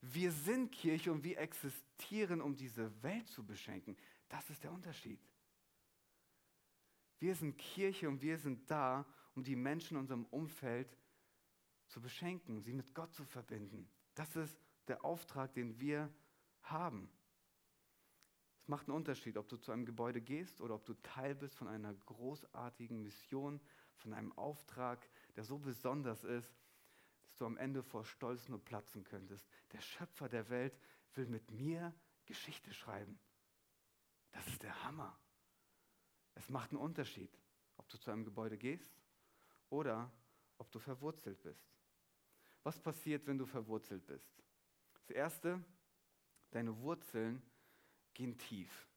Wir 0.00 0.32
sind 0.32 0.72
Kirche 0.72 1.12
und 1.12 1.22
wir 1.22 1.38
existieren, 1.38 2.40
um 2.40 2.56
diese 2.56 2.90
Welt 3.04 3.28
zu 3.28 3.46
beschenken. 3.46 3.96
Das 4.28 4.50
ist 4.50 4.64
der 4.64 4.72
Unterschied. 4.72 5.20
Wir 7.20 7.36
sind 7.36 7.56
Kirche 7.56 8.08
und 8.08 8.20
wir 8.20 8.36
sind 8.36 8.68
da, 8.68 9.06
um 9.36 9.44
die 9.44 9.54
Menschen 9.54 9.94
in 9.94 10.00
unserem 10.00 10.24
Umfeld 10.24 10.98
zu 11.86 12.00
beschenken, 12.00 12.62
sie 12.62 12.72
mit 12.72 12.96
Gott 12.96 13.14
zu 13.14 13.22
verbinden. 13.22 13.88
Das 14.16 14.34
ist 14.34 14.58
der 14.88 15.04
Auftrag, 15.04 15.54
den 15.54 15.78
wir 15.78 16.12
haben. 16.62 17.08
Es 18.64 18.68
macht 18.68 18.88
einen 18.88 18.96
Unterschied, 18.96 19.36
ob 19.36 19.46
du 19.50 19.58
zu 19.58 19.72
einem 19.72 19.84
Gebäude 19.84 20.22
gehst 20.22 20.62
oder 20.62 20.74
ob 20.74 20.86
du 20.86 20.94
Teil 20.94 21.34
bist 21.34 21.54
von 21.54 21.68
einer 21.68 21.92
großartigen 21.92 23.02
Mission, 23.02 23.60
von 23.96 24.12
einem 24.12 24.32
Auftrag, 24.32 25.08
der 25.36 25.44
so 25.44 25.58
besonders 25.58 26.24
ist, 26.24 26.54
dass 27.22 27.36
du 27.36 27.46
am 27.46 27.56
Ende 27.56 27.82
vor 27.82 28.04
Stolz 28.04 28.48
nur 28.48 28.62
platzen 28.62 29.04
könntest. 29.04 29.46
Der 29.72 29.80
Schöpfer 29.80 30.28
der 30.28 30.48
Welt 30.48 30.78
will 31.14 31.26
mit 31.26 31.50
mir 31.50 31.94
Geschichte 32.26 32.72
schreiben. 32.72 33.18
Das 34.32 34.46
ist 34.48 34.62
der 34.62 34.84
Hammer. 34.84 35.18
Es 36.34 36.48
macht 36.48 36.70
einen 36.70 36.80
Unterschied, 36.80 37.30
ob 37.76 37.88
du 37.88 37.98
zu 37.98 38.10
einem 38.10 38.24
Gebäude 38.24 38.58
gehst 38.58 38.92
oder 39.70 40.10
ob 40.58 40.70
du 40.70 40.78
verwurzelt 40.78 41.40
bist. 41.42 41.74
Was 42.62 42.78
passiert, 42.80 43.26
wenn 43.26 43.38
du 43.38 43.46
verwurzelt 43.46 44.06
bist? 44.06 44.42
Das 44.94 45.10
Erste, 45.10 45.62
deine 46.50 46.76
Wurzeln 46.80 47.42
gehen 48.14 48.38
tief. 48.38 48.88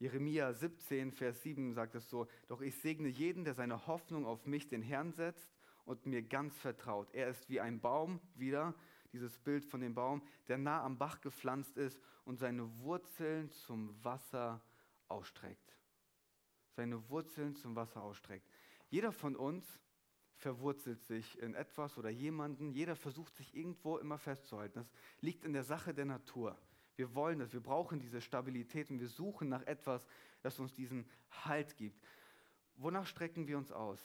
Jeremia 0.00 0.54
17, 0.54 1.12
Vers 1.12 1.42
7 1.42 1.74
sagt 1.74 1.94
es 1.94 2.08
so, 2.08 2.26
doch 2.48 2.62
ich 2.62 2.74
segne 2.76 3.08
jeden, 3.08 3.44
der 3.44 3.52
seine 3.52 3.86
Hoffnung 3.86 4.24
auf 4.24 4.46
mich, 4.46 4.66
den 4.66 4.80
Herrn, 4.80 5.12
setzt 5.12 5.52
und 5.84 6.06
mir 6.06 6.22
ganz 6.22 6.56
vertraut. 6.58 7.12
Er 7.12 7.28
ist 7.28 7.50
wie 7.50 7.60
ein 7.60 7.82
Baum, 7.82 8.18
wieder 8.34 8.74
dieses 9.12 9.38
Bild 9.38 9.62
von 9.62 9.82
dem 9.82 9.94
Baum, 9.94 10.22
der 10.48 10.56
nah 10.56 10.82
am 10.82 10.96
Bach 10.96 11.20
gepflanzt 11.20 11.76
ist 11.76 12.00
und 12.24 12.38
seine 12.38 12.78
Wurzeln 12.80 13.50
zum 13.50 14.02
Wasser 14.02 14.62
ausstreckt. 15.08 15.76
Seine 16.76 17.10
Wurzeln 17.10 17.54
zum 17.54 17.76
Wasser 17.76 18.02
ausstreckt. 18.02 18.48
Jeder 18.88 19.12
von 19.12 19.36
uns 19.36 19.66
verwurzelt 20.36 21.02
sich 21.02 21.38
in 21.40 21.54
etwas 21.54 21.98
oder 21.98 22.08
jemanden. 22.08 22.72
Jeder 22.72 22.96
versucht 22.96 23.36
sich 23.36 23.54
irgendwo 23.54 23.98
immer 23.98 24.16
festzuhalten. 24.16 24.78
Das 24.78 24.90
liegt 25.20 25.44
in 25.44 25.52
der 25.52 25.64
Sache 25.64 25.92
der 25.92 26.06
Natur. 26.06 26.58
Wir 27.00 27.14
wollen 27.14 27.38
das, 27.38 27.54
wir 27.54 27.62
brauchen 27.62 27.98
diese 27.98 28.20
Stabilität 28.20 28.90
und 28.90 29.00
wir 29.00 29.08
suchen 29.08 29.48
nach 29.48 29.62
etwas, 29.62 30.06
das 30.42 30.58
uns 30.60 30.74
diesen 30.74 31.08
Halt 31.30 31.78
gibt. 31.78 31.98
Wonach 32.76 33.06
strecken 33.06 33.46
wir 33.46 33.56
uns 33.56 33.72
aus? 33.72 33.98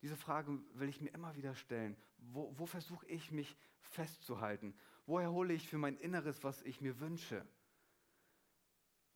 Diese 0.00 0.16
Frage 0.16 0.58
will 0.72 0.88
ich 0.88 1.02
mir 1.02 1.10
immer 1.10 1.36
wieder 1.36 1.54
stellen. 1.54 1.98
Wo, 2.16 2.50
wo 2.56 2.64
versuche 2.64 3.06
ich 3.08 3.30
mich 3.30 3.58
festzuhalten? 3.82 4.74
Woher 5.04 5.30
hole 5.30 5.52
ich 5.52 5.68
für 5.68 5.76
mein 5.76 5.98
Inneres, 5.98 6.42
was 6.42 6.62
ich 6.62 6.80
mir 6.80 6.98
wünsche? 6.98 7.44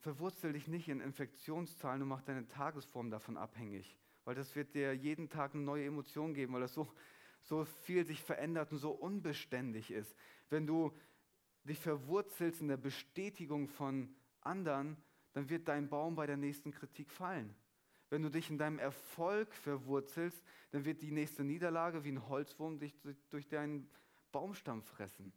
Verwurzel 0.01 0.53
dich 0.53 0.69
nicht 0.69 0.91
in 0.91 1.01
Infektionszahlen 1.01 2.03
und 2.03 2.09
mach 2.09 2.21
deine 2.21 2.47
Tagesform 2.47 3.11
davon 3.11 3.39
abhängig, 3.39 3.99
weil 4.27 4.35
das 4.35 4.55
wird 4.55 4.75
dir 4.75 4.93
jeden 4.93 5.31
Tag 5.31 5.55
eine 5.55 5.65
neue 5.65 5.87
Emotion 5.87 6.35
geben, 6.35 6.53
weil 6.53 6.61
das 6.61 6.75
so, 6.75 6.93
so 7.41 7.65
viel 7.65 8.05
sich 8.05 8.21
verändert 8.21 8.71
und 8.71 8.81
so 8.81 8.91
unbeständig 8.91 9.91
ist. 9.93 10.15
Wenn 10.51 10.67
du 10.67 10.93
dich 11.65 11.79
verwurzelst 11.79 12.61
in 12.61 12.69
der 12.69 12.77
Bestätigung 12.77 13.69
von 13.69 14.15
anderen, 14.41 14.97
dann 15.33 15.49
wird 15.49 15.69
dein 15.69 15.89
Baum 15.89 16.15
bei 16.15 16.27
der 16.27 16.37
nächsten 16.37 16.71
Kritik 16.71 17.11
fallen. 17.11 17.55
Wenn 18.11 18.23
du 18.23 18.31
dich 18.31 18.51
in 18.51 18.59
deinem 18.59 18.79
Erfolg 18.79 19.53
verwurzelst, 19.55 20.43
dann 20.71 20.85
wird 20.85 21.03
die 21.03 21.11
nächste 21.11 21.43
Niederlage 21.43 22.05
wie 22.05 22.13
ein 22.13 22.29
Holzwurm 22.29 22.79
dich 22.79 22.95
durch 23.31 23.49
deinen 23.49 23.89
Baumstamm 24.31 24.83
fressen 24.83 25.33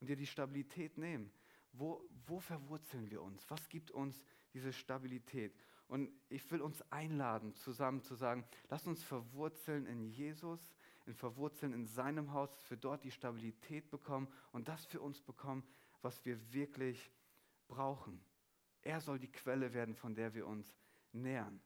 und 0.00 0.08
dir 0.08 0.16
die 0.16 0.26
Stabilität 0.26 0.96
nehmen. 0.96 1.30
Wo, 1.72 2.08
wo 2.26 2.38
verwurzeln 2.38 3.10
wir 3.10 3.20
uns? 3.20 3.50
Was 3.50 3.68
gibt 3.68 3.90
uns 3.90 4.22
diese 4.52 4.72
Stabilität? 4.72 5.54
Und 5.88 6.10
ich 6.28 6.50
will 6.50 6.62
uns 6.62 6.80
einladen, 6.92 7.54
zusammen 7.54 8.00
zu 8.00 8.14
sagen, 8.14 8.44
lass 8.68 8.86
uns 8.86 9.02
verwurzeln 9.02 9.86
in 9.86 10.06
Jesus, 10.06 10.60
in 11.06 11.14
Verwurzeln 11.14 11.72
in 11.72 11.86
seinem 11.86 12.32
Haus, 12.32 12.52
dass 12.52 12.70
wir 12.70 12.76
dort 12.76 13.04
die 13.04 13.10
Stabilität 13.10 13.90
bekommen 13.90 14.28
und 14.52 14.68
das 14.68 14.84
für 14.86 15.00
uns 15.00 15.20
bekommen, 15.20 15.62
was 16.02 16.24
wir 16.24 16.52
wirklich 16.52 17.10
brauchen. 17.68 18.20
Er 18.82 19.00
soll 19.00 19.18
die 19.18 19.30
Quelle 19.30 19.72
werden, 19.72 19.94
von 19.94 20.14
der 20.14 20.34
wir 20.34 20.46
uns 20.46 20.74
nähern. 21.12 21.60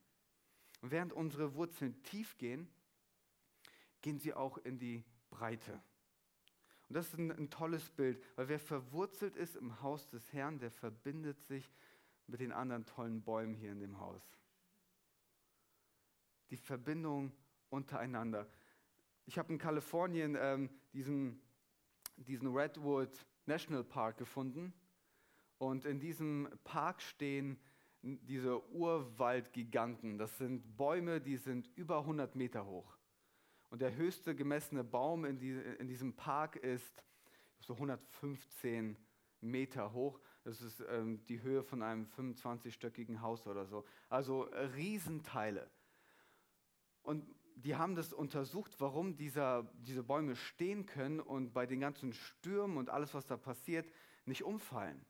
Und 0.81 0.91
während 0.91 1.13
unsere 1.13 1.55
Wurzeln 1.55 2.03
tief 2.05 2.37
gehen, 2.39 2.69
gehen 4.01 4.19
sie 4.19 4.35
auch 4.35 4.59
in 4.59 4.79
die 4.79 5.05
Breite. 5.31 5.83
Und 6.89 6.95
das 6.95 7.09
ist 7.09 7.19
ein, 7.19 7.33
ein, 7.33 7.51
tolles 7.51 7.91
Bild, 7.91 8.23
weil 8.37 8.49
wer 8.49 8.59
verwurzelt 8.59 9.37
ist 9.37 9.57
im 9.57 9.83
Haus 9.83 10.09
des 10.09 10.33
Herrn, 10.33 10.59
der 10.59 10.71
verbindet 10.71 11.43
sich 11.43 11.71
mit 12.27 12.41
den 12.41 12.53
anderen 12.53 12.87
tollen 12.87 13.23
Bäumen 13.23 13.55
hier 13.55 13.73
in 13.73 13.81
dem 13.81 13.99
Haus. 13.99 14.23
Die 16.51 16.57
Verbindung 16.57 17.33
untereinander. 17.69 18.49
Ich 19.29 19.37
habe 19.37 19.53
in 19.53 19.59
Kalifornien 19.59 20.39
ähm, 20.41 20.71
diesen, 20.95 21.43
diesen 22.17 22.49
Redwood 22.49 23.27
National 23.45 23.85
Park 23.85 24.17
gefunden. 24.17 24.73
Und 25.59 25.85
in 25.85 26.01
diesem 26.01 26.49
Park 26.65 27.03
stehen 27.03 27.61
diese 28.01 28.67
Urwaldgiganten. 28.71 30.17
Das 30.17 30.39
sind 30.39 30.79
Bäume, 30.79 31.21
die 31.21 31.37
sind 31.37 31.69
über 31.77 31.99
100 31.99 32.37
Meter 32.37 32.65
hoch. 32.65 32.97
Und 33.69 33.83
der 33.83 33.95
höchste 33.97 34.35
gemessene 34.35 34.83
Baum 34.83 35.27
in, 35.27 35.39
die, 35.39 35.51
in 35.51 35.89
diesem 35.89 36.17
Park 36.17 36.57
ist 36.57 37.05
so 37.59 37.75
115 37.75 38.97
Meter 39.43 39.93
hoch. 39.93 40.19
Das 40.45 40.63
ist 40.63 40.83
ähm, 40.89 41.23
die 41.27 41.43
Höhe 41.43 41.63
von 41.63 41.83
einem 41.83 42.07
25-stöckigen 42.17 43.21
Haus 43.21 43.47
oder 43.47 43.67
so. 43.67 43.85
Also 44.09 44.47
äh, 44.47 44.65
Riesenteile. 44.69 45.71
Und 47.03 47.27
die 47.65 47.75
haben 47.75 47.97
das 47.97 48.13
untersucht, 48.13 48.77
warum 48.79 49.17
dieser, 49.17 49.65
diese 49.81 50.03
Bäume 50.03 50.37
stehen 50.37 50.87
können 50.87 51.21
und 51.21 51.53
bei 51.53 51.67
den 51.67 51.81
ganzen 51.81 52.13
Stürmen 52.13 52.77
und 52.77 52.89
alles, 52.89 53.15
was 53.15 53.27
da 53.27 53.37
passiert, 53.37 53.91
nicht 54.27 54.45
umfallen. 54.45 55.05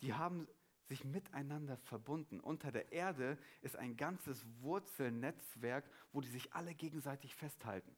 Die 0.00 0.14
haben 0.14 0.48
sich 0.88 1.04
miteinander 1.04 1.76
verbunden. 1.76 2.40
Unter 2.40 2.72
der 2.72 2.92
Erde 2.92 3.38
ist 3.60 3.76
ein 3.76 3.96
ganzes 3.96 4.44
Wurzelnetzwerk, 4.60 5.88
wo 6.12 6.20
die 6.20 6.28
sich 6.28 6.52
alle 6.54 6.74
gegenseitig 6.74 7.34
festhalten. 7.34 7.94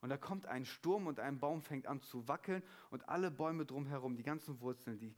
Und 0.00 0.08
da 0.08 0.16
kommt 0.16 0.46
ein 0.46 0.64
Sturm 0.64 1.06
und 1.06 1.20
ein 1.20 1.38
Baum 1.38 1.62
fängt 1.62 1.86
an 1.86 2.00
zu 2.00 2.26
wackeln 2.28 2.62
und 2.90 3.08
alle 3.08 3.30
Bäume 3.30 3.66
drumherum, 3.66 4.16
die 4.16 4.24
ganzen 4.24 4.60
Wurzeln, 4.60 4.98
die 4.98 5.14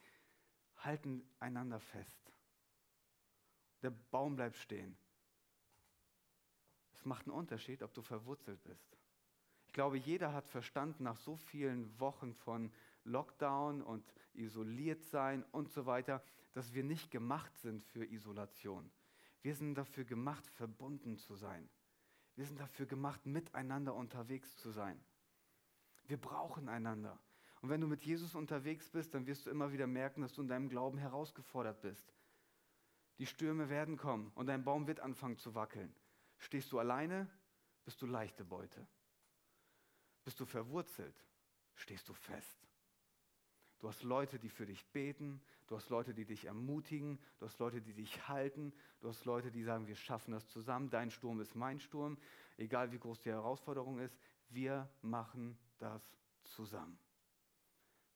halten 0.77 1.27
einander 1.41 1.81
fest. 1.81 2.33
Der 3.83 3.91
Baum 3.91 4.37
bleibt 4.37 4.57
stehen. 4.57 4.97
Macht 7.05 7.27
einen 7.27 7.37
Unterschied, 7.37 7.83
ob 7.83 7.93
du 7.95 8.03
verwurzelt 8.03 8.63
bist. 8.65 8.97
Ich 9.67 9.73
glaube, 9.73 9.99
jeder 9.99 10.33
hat 10.33 10.49
verstanden 10.49 11.05
nach 11.05 11.17
so 11.17 11.37
vielen 11.37 11.99
Wochen 11.99 12.33
von 12.35 12.73
Lockdown 13.05 13.83
und 13.83 14.05
isoliert 14.33 15.03
sein 15.05 15.45
und 15.53 15.71
so 15.71 15.87
weiter, 15.87 16.23
dass 16.53 16.73
wir 16.75 16.85
nicht 16.85 17.11
gemacht 17.11 17.57
sind 17.59 17.83
für 17.83 18.05
Isolation. 18.05 18.91
Wir 19.43 19.55
sind 19.55 19.75
dafür 19.75 20.05
gemacht, 20.05 20.47
verbunden 20.47 21.19
zu 21.19 21.35
sein. 21.35 21.69
Wir 22.37 22.47
sind 22.47 22.59
dafür 22.61 22.87
gemacht, 22.87 23.27
miteinander 23.27 23.95
unterwegs 23.95 24.57
zu 24.57 24.71
sein. 24.71 24.99
Wir 26.07 26.17
brauchen 26.17 26.69
einander. 26.69 27.19
Und 27.61 27.71
wenn 27.71 27.81
du 27.81 27.87
mit 27.87 28.05
Jesus 28.05 28.35
unterwegs 28.35 28.91
bist, 28.91 29.15
dann 29.15 29.27
wirst 29.27 29.47
du 29.47 29.51
immer 29.51 29.73
wieder 29.73 29.87
merken, 29.87 30.23
dass 30.23 30.35
du 30.35 30.43
in 30.43 30.49
deinem 30.49 30.69
Glauben 30.69 30.99
herausgefordert 30.99 31.81
bist. 31.81 32.15
Die 33.19 33.27
Stürme 33.27 33.69
werden 33.69 33.97
kommen 33.97 34.33
und 34.35 34.47
dein 34.47 34.65
Baum 34.65 34.87
wird 34.87 35.01
anfangen 35.01 35.39
zu 35.39 35.55
wackeln. 35.55 35.95
Stehst 36.45 36.73
du 36.73 36.79
alleine, 36.79 37.27
bist 37.87 38.03
du 38.03 38.07
leichte 38.07 38.45
Beute. 38.45 38.87
Bist 40.25 40.39
du 40.39 40.45
verwurzelt, 40.45 41.25
stehst 41.75 42.07
du 42.07 42.13
fest. 42.13 42.69
Du 43.79 43.89
hast 43.89 44.03
Leute, 44.03 44.39
die 44.39 44.51
für 44.51 44.67
dich 44.67 44.85
beten, 44.93 45.41
du 45.67 45.77
hast 45.77 45.89
Leute, 45.89 46.13
die 46.13 46.27
dich 46.27 46.45
ermutigen, 46.45 47.19
du 47.39 47.47
hast 47.47 47.59
Leute, 47.61 47.81
die 47.81 47.95
dich 47.95 48.29
halten, 48.29 48.75
du 49.01 49.09
hast 49.09 49.25
Leute, 49.25 49.51
die 49.51 49.63
sagen, 49.63 49.87
wir 49.87 49.97
schaffen 49.97 50.33
das 50.33 50.47
zusammen, 50.49 50.91
dein 50.91 51.11
Sturm 51.11 51.41
ist 51.41 51.55
mein 51.55 51.81
Sturm, 51.81 52.19
egal 52.59 52.93
wie 52.93 52.99
groß 52.99 53.23
die 53.23 53.31
Herausforderung 53.31 53.99
ist, 53.99 54.19
wir 54.51 54.93
machen 55.01 55.59
das 55.79 56.03
zusammen. 56.43 56.99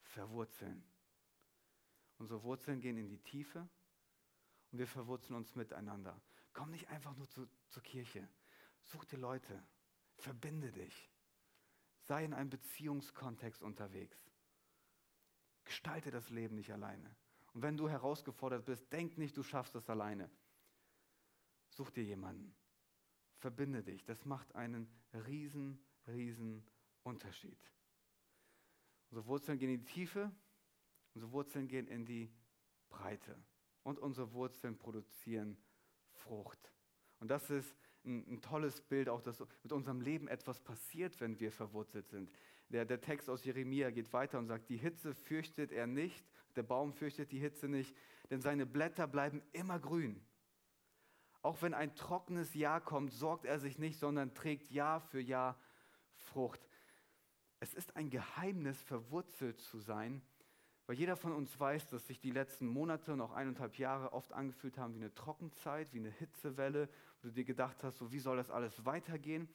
Verwurzeln. 0.02 0.84
Unsere 2.18 2.42
Wurzeln 2.42 2.80
gehen 2.80 2.98
in 2.98 3.08
die 3.08 3.22
Tiefe 3.22 3.66
und 4.70 4.78
wir 4.78 4.86
verwurzeln 4.86 5.36
uns 5.36 5.54
miteinander. 5.54 6.20
Komm 6.52 6.70
nicht 6.70 6.88
einfach 6.88 7.16
nur 7.16 7.28
zu, 7.28 7.48
zur 7.68 7.82
Kirche. 7.82 8.28
Such 8.82 9.04
dir 9.04 9.18
Leute. 9.18 9.62
Verbinde 10.16 10.72
dich. 10.72 11.10
Sei 12.00 12.24
in 12.24 12.34
einem 12.34 12.50
Beziehungskontext 12.50 13.62
unterwegs. 13.62 14.18
Gestalte 15.64 16.10
das 16.10 16.30
Leben 16.30 16.56
nicht 16.56 16.72
alleine. 16.72 17.14
Und 17.52 17.62
wenn 17.62 17.76
du 17.76 17.88
herausgefordert 17.88 18.64
bist, 18.64 18.90
denk 18.92 19.18
nicht, 19.18 19.36
du 19.36 19.42
schaffst 19.42 19.74
das 19.74 19.88
alleine. 19.90 20.30
Such 21.70 21.90
dir 21.90 22.04
jemanden. 22.04 22.54
Verbinde 23.38 23.82
dich. 23.82 24.04
Das 24.04 24.24
macht 24.24 24.54
einen 24.54 24.88
riesen, 25.12 25.78
riesen 26.06 26.66
Unterschied. 27.02 27.58
Unsere 29.10 29.26
Wurzeln 29.26 29.58
gehen 29.58 29.70
in 29.70 29.84
die 29.84 29.92
Tiefe, 29.92 30.32
unsere 31.14 31.32
Wurzeln 31.32 31.68
gehen 31.68 31.86
in 31.86 32.04
die 32.04 32.30
Breite 32.88 33.42
und 33.82 33.98
unsere 33.98 34.32
Wurzeln 34.32 34.76
produzieren 34.76 35.56
Frucht. 36.18 36.72
Und 37.20 37.28
das 37.30 37.50
ist 37.50 37.74
ein, 38.04 38.24
ein, 38.28 38.40
tolles 38.40 38.80
Bild, 38.80 39.08
auch 39.08 39.20
dass 39.20 39.40
mit 39.62 39.72
unserem 39.72 40.00
Leben 40.00 40.28
etwas 40.28 40.60
passiert, 40.60 41.20
wenn 41.20 41.38
wir 41.40 41.50
verwurzelt 41.50 42.08
sind. 42.08 42.30
Der, 42.68 42.84
der 42.84 43.00
Text 43.00 43.28
aus 43.30 43.44
Jeremia 43.44 43.90
geht 43.90 44.12
weiter 44.12 44.38
und 44.38 44.46
sagt, 44.46 44.68
die 44.68 44.76
Hitze 44.76 45.14
fürchtet 45.14 45.72
er 45.72 45.86
nicht, 45.86 46.24
der 46.56 46.62
Baum 46.62 46.92
fürchtet 46.92 47.32
die 47.32 47.38
Hitze 47.38 47.68
nicht, 47.68 47.96
denn 48.30 48.40
seine 48.40 48.66
Blätter 48.66 49.06
bleiben 49.06 49.42
immer 49.52 49.78
grün. 49.78 50.20
Auch 51.40 51.62
wenn 51.62 51.72
ein 51.72 51.94
trockenes 51.94 52.54
Jahr 52.54 52.80
kommt, 52.80 53.12
sorgt 53.12 53.44
er 53.44 53.58
sich 53.58 53.78
nicht, 53.78 53.98
sondern 53.98 54.34
trägt 54.34 54.70
Jahr 54.70 55.00
für 55.00 55.20
Jahr 55.20 55.58
Frucht. 56.14 56.68
Es 57.60 57.74
ist 57.74 57.96
ein 57.96 58.10
Geheimnis, 58.10 58.80
verwurzelt 58.82 59.60
zu 59.60 59.78
sein, 59.78 60.22
weil 60.88 60.96
jeder 60.96 61.16
von 61.16 61.32
uns 61.32 61.60
weiß, 61.60 61.90
dass 61.90 62.06
sich 62.06 62.18
die 62.18 62.30
letzten 62.30 62.66
Monate 62.66 63.12
und 63.12 63.20
auch 63.20 63.32
eineinhalb 63.32 63.76
Jahre 63.76 64.14
oft 64.14 64.32
angefühlt 64.32 64.78
haben 64.78 64.94
wie 64.94 65.00
eine 65.00 65.14
Trockenzeit, 65.14 65.92
wie 65.92 65.98
eine 65.98 66.08
Hitzewelle, 66.08 66.88
wo 67.20 67.28
du 67.28 67.34
dir 67.34 67.44
gedacht 67.44 67.84
hast, 67.84 67.98
so 67.98 68.10
wie 68.10 68.18
soll 68.18 68.38
das 68.38 68.48
alles 68.50 68.86
weitergehen? 68.86 69.50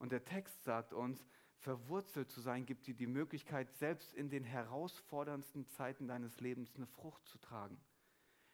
Und 0.00 0.10
der 0.10 0.24
Text 0.24 0.64
sagt 0.64 0.92
uns, 0.92 1.24
verwurzelt 1.58 2.28
zu 2.28 2.40
sein, 2.40 2.66
gibt 2.66 2.88
dir 2.88 2.94
die 2.94 3.06
Möglichkeit, 3.06 3.72
selbst 3.74 4.14
in 4.14 4.30
den 4.30 4.42
herausforderndsten 4.42 5.68
Zeiten 5.68 6.08
deines 6.08 6.40
Lebens 6.40 6.74
eine 6.74 6.88
Frucht 6.88 7.24
zu 7.28 7.38
tragen. 7.38 7.78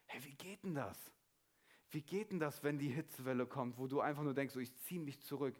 Hey, 0.04 0.22
wie 0.22 0.35
geht 0.35 0.62
denn 0.62 0.74
das? 0.74 0.98
Wie 1.88 2.02
geht 2.02 2.33
denn 2.33 2.38
das, 2.38 2.62
wenn 2.62 2.78
die 2.78 2.90
Hitzewelle 2.90 3.46
kommt, 3.46 3.78
wo 3.78 3.87
du 3.87 4.02
einfach 4.02 4.24
nur 4.24 4.35
denkst, 4.35 4.52
so, 4.52 4.61
ich 4.61 4.76
ziehe 4.80 5.00
mich 5.00 5.22
zurück? 5.22 5.59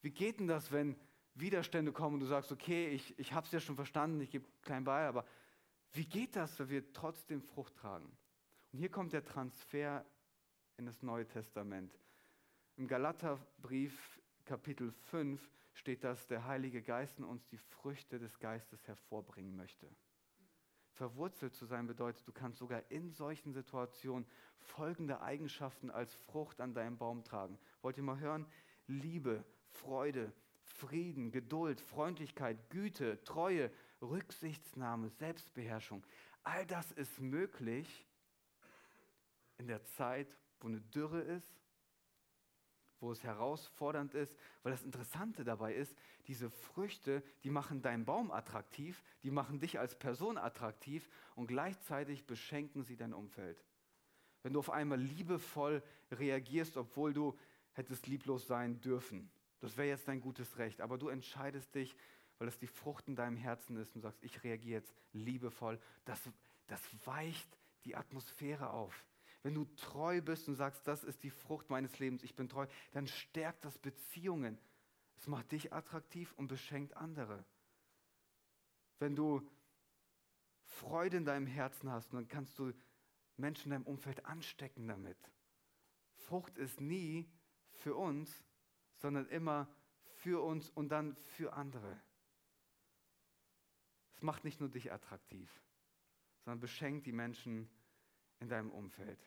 Wie 0.00 0.12
geht 0.12 0.38
denn 0.38 0.46
das, 0.46 0.70
wenn 0.70 0.94
Widerstände 1.34 1.90
kommen 1.90 2.14
und 2.14 2.20
du 2.20 2.26
sagst, 2.26 2.52
okay, 2.52 2.90
ich, 2.90 3.18
ich 3.18 3.32
habe 3.32 3.46
es 3.46 3.52
ja 3.52 3.58
schon 3.58 3.74
verstanden, 3.74 4.20
ich 4.20 4.30
gebe 4.30 4.46
klein 4.62 4.84
bei, 4.84 5.08
aber 5.08 5.24
wie 5.92 6.06
geht 6.06 6.36
das, 6.36 6.58
wenn 6.58 6.68
wir 6.70 6.92
trotzdem 6.92 7.42
Frucht 7.42 7.76
tragen? 7.76 8.10
Und 8.72 8.78
hier 8.78 8.90
kommt 8.90 9.12
der 9.12 9.24
Transfer 9.24 10.04
in 10.76 10.86
das 10.86 11.02
Neue 11.02 11.26
Testament. 11.26 11.98
Im 12.76 12.88
Galaterbrief 12.88 14.20
Kapitel 14.44 14.90
5 15.10 15.50
steht, 15.74 16.04
dass 16.04 16.26
der 16.26 16.46
Heilige 16.46 16.82
Geist 16.82 17.18
in 17.18 17.24
uns 17.24 17.46
die 17.48 17.58
Früchte 17.58 18.18
des 18.18 18.38
Geistes 18.38 18.86
hervorbringen 18.86 19.54
möchte. 19.54 19.88
Verwurzelt 20.92 21.54
zu 21.54 21.66
sein 21.66 21.86
bedeutet, 21.86 22.26
du 22.26 22.32
kannst 22.32 22.58
sogar 22.58 22.82
in 22.90 23.10
solchen 23.10 23.52
Situationen 23.52 24.26
folgende 24.58 25.20
Eigenschaften 25.20 25.90
als 25.90 26.14
Frucht 26.14 26.60
an 26.60 26.74
deinem 26.74 26.98
Baum 26.98 27.24
tragen. 27.24 27.58
Wollt 27.80 27.96
ihr 27.96 28.02
mal 28.02 28.18
hören? 28.18 28.46
Liebe, 28.86 29.44
Freude, 29.68 30.32
Frieden, 30.62 31.30
Geduld, 31.32 31.80
Freundlichkeit, 31.80 32.70
Güte, 32.70 33.22
Treue, 33.24 33.70
Rücksichtsnahme, 34.02 35.08
Selbstbeherrschung. 35.08 36.04
All 36.42 36.66
das 36.66 36.90
ist 36.92 37.20
möglich 37.20 38.06
in 39.58 39.66
der 39.68 39.84
Zeit, 39.84 40.36
wo 40.60 40.68
eine 40.68 40.80
Dürre 40.80 41.20
ist, 41.20 41.62
wo 43.00 43.10
es 43.10 43.22
herausfordernd 43.24 44.14
ist, 44.14 44.36
weil 44.62 44.72
das 44.72 44.84
Interessante 44.84 45.44
dabei 45.44 45.74
ist, 45.74 45.96
diese 46.28 46.50
Früchte, 46.50 47.22
die 47.42 47.50
machen 47.50 47.82
deinen 47.82 48.04
Baum 48.04 48.30
attraktiv, 48.30 49.02
die 49.24 49.30
machen 49.30 49.58
dich 49.58 49.78
als 49.78 49.98
Person 49.98 50.38
attraktiv 50.38 51.08
und 51.34 51.48
gleichzeitig 51.48 52.26
beschenken 52.26 52.84
sie 52.84 52.96
dein 52.96 53.12
Umfeld. 53.12 53.64
Wenn 54.42 54.52
du 54.52 54.60
auf 54.60 54.70
einmal 54.70 55.00
liebevoll 55.00 55.82
reagierst, 56.12 56.76
obwohl 56.76 57.12
du 57.12 57.36
hättest 57.72 58.06
lieblos 58.06 58.46
sein 58.46 58.80
dürfen, 58.80 59.30
das 59.60 59.76
wäre 59.76 59.88
jetzt 59.88 60.08
dein 60.08 60.20
gutes 60.20 60.58
Recht, 60.58 60.80
aber 60.80 60.98
du 60.98 61.08
entscheidest 61.08 61.74
dich, 61.74 61.96
weil 62.42 62.46
das 62.46 62.58
die 62.58 62.66
Frucht 62.66 63.06
in 63.06 63.14
deinem 63.14 63.36
Herzen 63.36 63.76
ist 63.76 63.94
und 63.94 64.00
sagst, 64.00 64.20
ich 64.20 64.42
reagiere 64.42 64.80
jetzt 64.80 64.92
liebevoll, 65.12 65.80
das, 66.04 66.20
das 66.66 66.80
weicht 67.06 67.56
die 67.84 67.94
Atmosphäre 67.94 68.70
auf. 68.70 69.06
Wenn 69.44 69.54
du 69.54 69.64
treu 69.76 70.20
bist 70.20 70.48
und 70.48 70.56
sagst, 70.56 70.84
das 70.88 71.04
ist 71.04 71.22
die 71.22 71.30
Frucht 71.30 71.70
meines 71.70 72.00
Lebens, 72.00 72.24
ich 72.24 72.34
bin 72.34 72.48
treu, 72.48 72.66
dann 72.90 73.06
stärkt 73.06 73.64
das 73.64 73.78
Beziehungen. 73.78 74.58
Es 75.14 75.28
macht 75.28 75.52
dich 75.52 75.72
attraktiv 75.72 76.32
und 76.32 76.48
beschenkt 76.48 76.96
andere. 76.96 77.44
Wenn 78.98 79.14
du 79.14 79.48
Freude 80.64 81.18
in 81.18 81.24
deinem 81.24 81.46
Herzen 81.46 81.92
hast, 81.92 82.12
dann 82.12 82.26
kannst 82.26 82.58
du 82.58 82.72
Menschen 83.36 83.66
in 83.66 83.70
deinem 83.70 83.86
Umfeld 83.86 84.26
anstecken 84.26 84.88
damit. 84.88 85.30
Frucht 86.16 86.58
ist 86.58 86.80
nie 86.80 87.30
für 87.70 87.94
uns, 87.94 88.42
sondern 88.96 89.28
immer 89.28 89.68
für 90.16 90.42
uns 90.42 90.70
und 90.70 90.88
dann 90.88 91.14
für 91.14 91.52
andere. 91.52 92.02
Macht 94.22 94.44
nicht 94.44 94.60
nur 94.60 94.68
dich 94.68 94.92
attraktiv, 94.92 95.50
sondern 96.44 96.60
beschenkt 96.60 97.06
die 97.06 97.12
Menschen 97.12 97.68
in 98.40 98.48
deinem 98.48 98.70
Umfeld. 98.70 99.18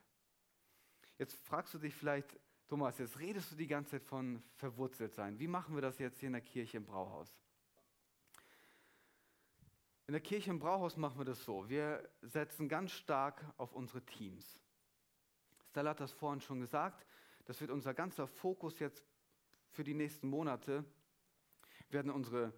Jetzt 1.17 1.36
fragst 1.45 1.73
du 1.73 1.79
dich 1.79 1.93
vielleicht, 1.93 2.39
Thomas, 2.67 2.97
jetzt 2.97 3.19
redest 3.19 3.51
du 3.51 3.55
die 3.55 3.67
ganze 3.67 3.91
Zeit 3.91 4.03
von 4.03 4.41
verwurzelt 4.55 5.13
sein. 5.13 5.39
Wie 5.39 5.47
machen 5.47 5.75
wir 5.75 5.81
das 5.81 5.99
jetzt 5.99 6.19
hier 6.19 6.27
in 6.27 6.34
der 6.34 6.41
Kirche 6.41 6.77
im 6.77 6.86
Brauhaus? 6.86 7.31
In 10.08 10.13
der 10.13 10.21
Kirche 10.21 10.49
im 10.49 10.60
Brauhaus 10.60 10.97
machen 10.97 11.17
wir 11.17 11.25
das 11.25 11.43
so. 11.43 11.67
Wir 11.67 12.08
setzen 12.21 12.69
ganz 12.69 12.91
stark 12.91 13.43
auf 13.58 13.73
unsere 13.73 14.05
Teams. 14.05 14.60
Stella 15.71 15.91
hat 15.91 15.99
das 15.99 16.12
vorhin 16.12 16.41
schon 16.41 16.60
gesagt. 16.60 17.05
Das 17.45 17.60
wird 17.60 17.71
unser 17.71 17.93
ganzer 17.93 18.27
Fokus 18.27 18.79
jetzt 18.79 19.03
für 19.71 19.84
die 19.84 19.93
nächsten 19.93 20.27
Monate. 20.27 20.86
Wir 21.89 21.99
werden 21.99 22.12
unsere 22.12 22.53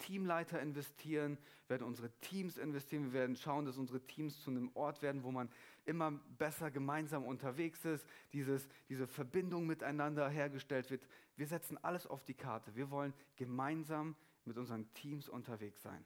Teamleiter 0.00 0.60
investieren, 0.60 1.38
werden 1.68 1.86
unsere 1.86 2.10
Teams 2.20 2.58
investieren, 2.58 3.04
wir 3.04 3.12
werden 3.12 3.36
schauen, 3.36 3.64
dass 3.64 3.78
unsere 3.78 4.00
Teams 4.00 4.40
zu 4.40 4.50
einem 4.50 4.70
Ort 4.74 5.02
werden, 5.02 5.22
wo 5.22 5.30
man 5.30 5.48
immer 5.84 6.10
besser 6.36 6.70
gemeinsam 6.70 7.24
unterwegs 7.24 7.84
ist, 7.84 8.04
dieses, 8.32 8.68
diese 8.88 9.06
Verbindung 9.06 9.66
miteinander 9.66 10.28
hergestellt 10.28 10.90
wird. 10.90 11.06
Wir 11.36 11.46
setzen 11.46 11.78
alles 11.82 12.06
auf 12.06 12.24
die 12.24 12.34
Karte. 12.34 12.74
Wir 12.74 12.90
wollen 12.90 13.14
gemeinsam 13.36 14.16
mit 14.44 14.58
unseren 14.58 14.92
Teams 14.94 15.28
unterwegs 15.28 15.82
sein. 15.82 16.04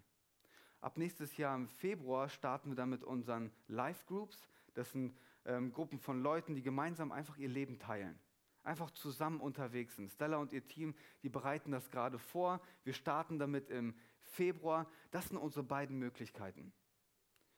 Ab 0.80 0.98
nächstes 0.98 1.36
Jahr 1.38 1.56
im 1.56 1.68
Februar 1.68 2.28
starten 2.28 2.70
wir 2.70 2.76
dann 2.76 2.90
mit 2.90 3.02
unseren 3.02 3.50
Live-Groups. 3.68 4.46
Das 4.74 4.92
sind 4.92 5.16
ähm, 5.46 5.72
Gruppen 5.72 5.98
von 5.98 6.22
Leuten, 6.22 6.54
die 6.54 6.62
gemeinsam 6.62 7.10
einfach 7.10 7.38
ihr 7.38 7.48
Leben 7.48 7.78
teilen 7.78 8.18
einfach 8.64 8.90
zusammen 8.90 9.40
unterwegs 9.40 9.96
sind. 9.96 10.10
Stella 10.10 10.38
und 10.38 10.52
ihr 10.52 10.66
Team, 10.66 10.94
die 11.22 11.28
bereiten 11.28 11.70
das 11.70 11.90
gerade 11.90 12.18
vor. 12.18 12.60
Wir 12.82 12.94
starten 12.94 13.38
damit 13.38 13.70
im 13.70 13.94
Februar. 14.22 14.90
Das 15.10 15.28
sind 15.28 15.36
unsere 15.36 15.64
beiden 15.64 15.98
Möglichkeiten. 15.98 16.72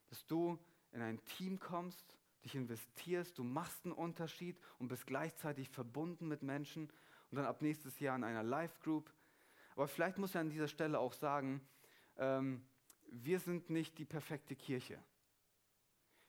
Dass 0.08 0.26
du 0.26 0.58
in 0.92 1.02
ein 1.02 1.24
Team 1.24 1.58
kommst, 1.58 2.16
dich 2.44 2.54
investierst, 2.54 3.38
du 3.38 3.44
machst 3.44 3.84
einen 3.84 3.92
Unterschied 3.92 4.58
und 4.78 4.88
bist 4.88 5.06
gleichzeitig 5.06 5.68
verbunden 5.68 6.28
mit 6.28 6.42
Menschen 6.42 6.90
und 7.30 7.36
dann 7.36 7.46
ab 7.46 7.62
nächstes 7.62 7.98
Jahr 8.00 8.16
in 8.16 8.24
einer 8.24 8.42
Live-Group. 8.42 9.12
Aber 9.74 9.88
vielleicht 9.88 10.18
muss 10.18 10.30
ich 10.30 10.38
an 10.38 10.50
dieser 10.50 10.68
Stelle 10.68 10.98
auch 10.98 11.12
sagen, 11.12 11.60
ähm, 12.16 12.64
wir 13.10 13.40
sind 13.40 13.70
nicht 13.70 13.98
die 13.98 14.04
perfekte 14.04 14.56
Kirche. 14.56 15.02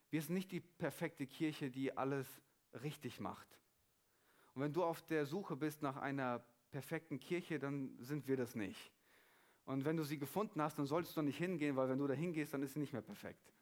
Wir 0.10 0.22
sind 0.22 0.36
nicht 0.36 0.52
die 0.52 0.60
perfekte 0.60 1.28
Kirche, 1.28 1.70
die 1.70 1.96
alles 1.98 2.28
richtig 2.74 3.20
macht. 3.20 3.48
Und 4.58 4.64
wenn 4.64 4.74
du 4.74 4.84
auf 4.84 5.04
der 5.04 5.28
Suche 5.28 5.56
bist 5.56 5.84
nach 5.84 5.98
einer 5.98 6.44
perfekten 6.72 7.20
Kirche, 7.20 7.60
dann 7.60 7.96
sind 8.00 8.28
wir 8.28 8.36
das 8.38 8.56
nicht. 8.56 8.92
Und 9.66 9.86
wenn 9.86 9.98
du 9.98 10.04
sie 10.04 10.18
gefunden 10.18 10.60
hast, 10.64 10.80
dann 10.80 10.88
solltest 10.88 11.16
du 11.16 11.22
nicht 11.22 11.38
hingehen, 11.38 11.76
weil 11.76 11.90
wenn 11.90 12.00
du 12.00 12.08
da 12.08 12.16
hingehst, 12.16 12.56
dann 12.56 12.64
ist 12.64 12.74
sie 12.74 12.80
nicht 12.80 12.92
mehr 12.92 13.04
perfekt. 13.04 13.54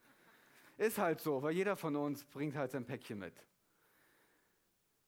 Ist 0.78 0.98
halt 0.98 1.20
so, 1.20 1.42
weil 1.44 1.54
jeder 1.54 1.76
von 1.76 1.98
uns 1.98 2.24
bringt 2.24 2.56
halt 2.56 2.72
sein 2.72 2.86
Päckchen 2.86 3.20
mit. 3.20 3.34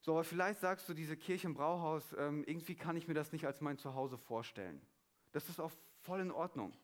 So, 0.00 0.12
aber 0.12 0.24
vielleicht 0.24 0.60
sagst 0.60 0.86
du, 0.90 0.92
diese 0.92 1.16
Kirche 1.16 1.46
im 1.46 1.54
Brauhaus, 1.54 2.14
ähm, 2.18 2.44
irgendwie 2.46 2.74
kann 2.74 2.98
ich 2.98 3.08
mir 3.08 3.14
das 3.14 3.32
nicht 3.32 3.46
als 3.46 3.62
mein 3.62 3.78
Zuhause 3.78 4.18
vorstellen. 4.18 4.82
Das 5.32 5.48
ist 5.48 5.58
auch 5.58 5.72
voll 6.02 6.20
in 6.20 6.30
Ordnung. 6.30 6.76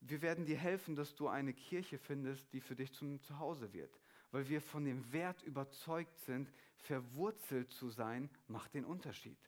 Wir 0.00 0.20
werden 0.20 0.46
dir 0.46 0.58
helfen, 0.58 0.96
dass 0.96 1.14
du 1.14 1.28
eine 1.28 1.54
Kirche 1.54 1.96
findest, 1.96 2.52
die 2.52 2.60
für 2.60 2.74
dich 2.74 2.92
zum 2.92 3.20
Zuhause 3.20 3.72
wird 3.72 3.96
weil 4.36 4.50
wir 4.50 4.60
von 4.60 4.84
dem 4.84 5.14
Wert 5.14 5.42
überzeugt 5.44 6.18
sind, 6.18 6.52
verwurzelt 6.76 7.70
zu 7.70 7.88
sein, 7.88 8.28
macht 8.48 8.74
den 8.74 8.84
Unterschied. 8.84 9.38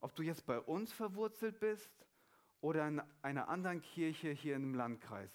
Ob 0.00 0.16
du 0.16 0.24
jetzt 0.24 0.46
bei 0.46 0.58
uns 0.58 0.92
verwurzelt 0.92 1.60
bist 1.60 1.92
oder 2.60 2.88
in 2.88 3.00
einer 3.22 3.48
anderen 3.48 3.80
Kirche 3.80 4.30
hier 4.30 4.56
im 4.56 4.74
Landkreis. 4.74 5.30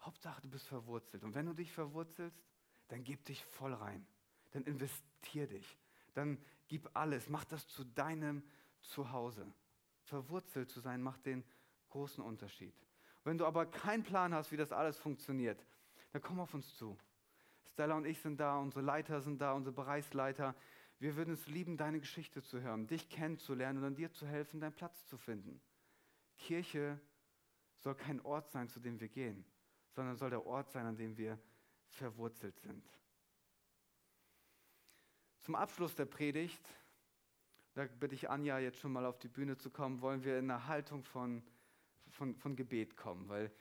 Hauptsache, 0.00 0.40
du 0.42 0.48
bist 0.48 0.68
verwurzelt. 0.68 1.24
Und 1.24 1.34
wenn 1.34 1.46
du 1.46 1.54
dich 1.54 1.72
verwurzelst, 1.72 2.40
dann 2.86 3.02
gib 3.02 3.24
dich 3.24 3.44
voll 3.44 3.74
rein. 3.74 4.06
Dann 4.52 4.62
investier 4.62 5.48
dich. 5.48 5.76
Dann 6.14 6.38
gib 6.68 6.88
alles. 6.96 7.28
Mach 7.28 7.44
das 7.46 7.66
zu 7.66 7.82
deinem 7.82 8.44
Zuhause. 8.80 9.44
Verwurzelt 10.04 10.70
zu 10.70 10.78
sein 10.78 11.02
macht 11.02 11.26
den 11.26 11.42
großen 11.88 12.22
Unterschied. 12.22 12.76
Wenn 13.24 13.38
du 13.38 13.44
aber 13.44 13.66
keinen 13.66 14.04
Plan 14.04 14.32
hast, 14.32 14.52
wie 14.52 14.56
das 14.56 14.70
alles 14.70 15.00
funktioniert, 15.00 15.66
dann 16.12 16.22
komm 16.22 16.38
auf 16.38 16.54
uns 16.54 16.76
zu. 16.76 16.96
Stella 17.78 17.94
und 17.94 18.06
ich 18.06 18.18
sind 18.18 18.40
da, 18.40 18.58
unsere 18.58 18.84
Leiter 18.84 19.20
sind 19.20 19.40
da, 19.40 19.52
unsere 19.52 19.72
Bereichsleiter. 19.72 20.56
Wir 20.98 21.14
würden 21.14 21.34
es 21.34 21.46
lieben, 21.46 21.76
deine 21.76 22.00
Geschichte 22.00 22.42
zu 22.42 22.60
hören, 22.60 22.88
dich 22.88 23.08
kennenzulernen 23.08 23.78
und 23.78 23.84
an 23.84 23.94
dir 23.94 24.10
zu 24.10 24.26
helfen, 24.26 24.58
deinen 24.58 24.74
Platz 24.74 25.06
zu 25.06 25.16
finden. 25.16 25.60
Kirche 26.38 27.00
soll 27.76 27.94
kein 27.94 28.20
Ort 28.22 28.50
sein, 28.50 28.68
zu 28.68 28.80
dem 28.80 28.98
wir 28.98 29.08
gehen, 29.08 29.44
sondern 29.92 30.16
soll 30.16 30.30
der 30.30 30.44
Ort 30.44 30.72
sein, 30.72 30.86
an 30.86 30.96
dem 30.96 31.16
wir 31.16 31.38
verwurzelt 31.86 32.58
sind. 32.58 32.82
Zum 35.38 35.54
Abschluss 35.54 35.94
der 35.94 36.06
Predigt, 36.06 36.68
da 37.74 37.84
bitte 37.84 38.16
ich 38.16 38.28
Anja 38.28 38.58
jetzt 38.58 38.80
schon 38.80 38.90
mal 38.90 39.06
auf 39.06 39.20
die 39.20 39.28
Bühne 39.28 39.56
zu 39.56 39.70
kommen, 39.70 40.00
wollen 40.00 40.24
wir 40.24 40.40
in 40.40 40.50
eine 40.50 40.66
Haltung 40.66 41.04
von, 41.04 41.44
von, 42.08 42.34
von 42.34 42.56
Gebet 42.56 42.96
kommen, 42.96 43.28
weil 43.28 43.52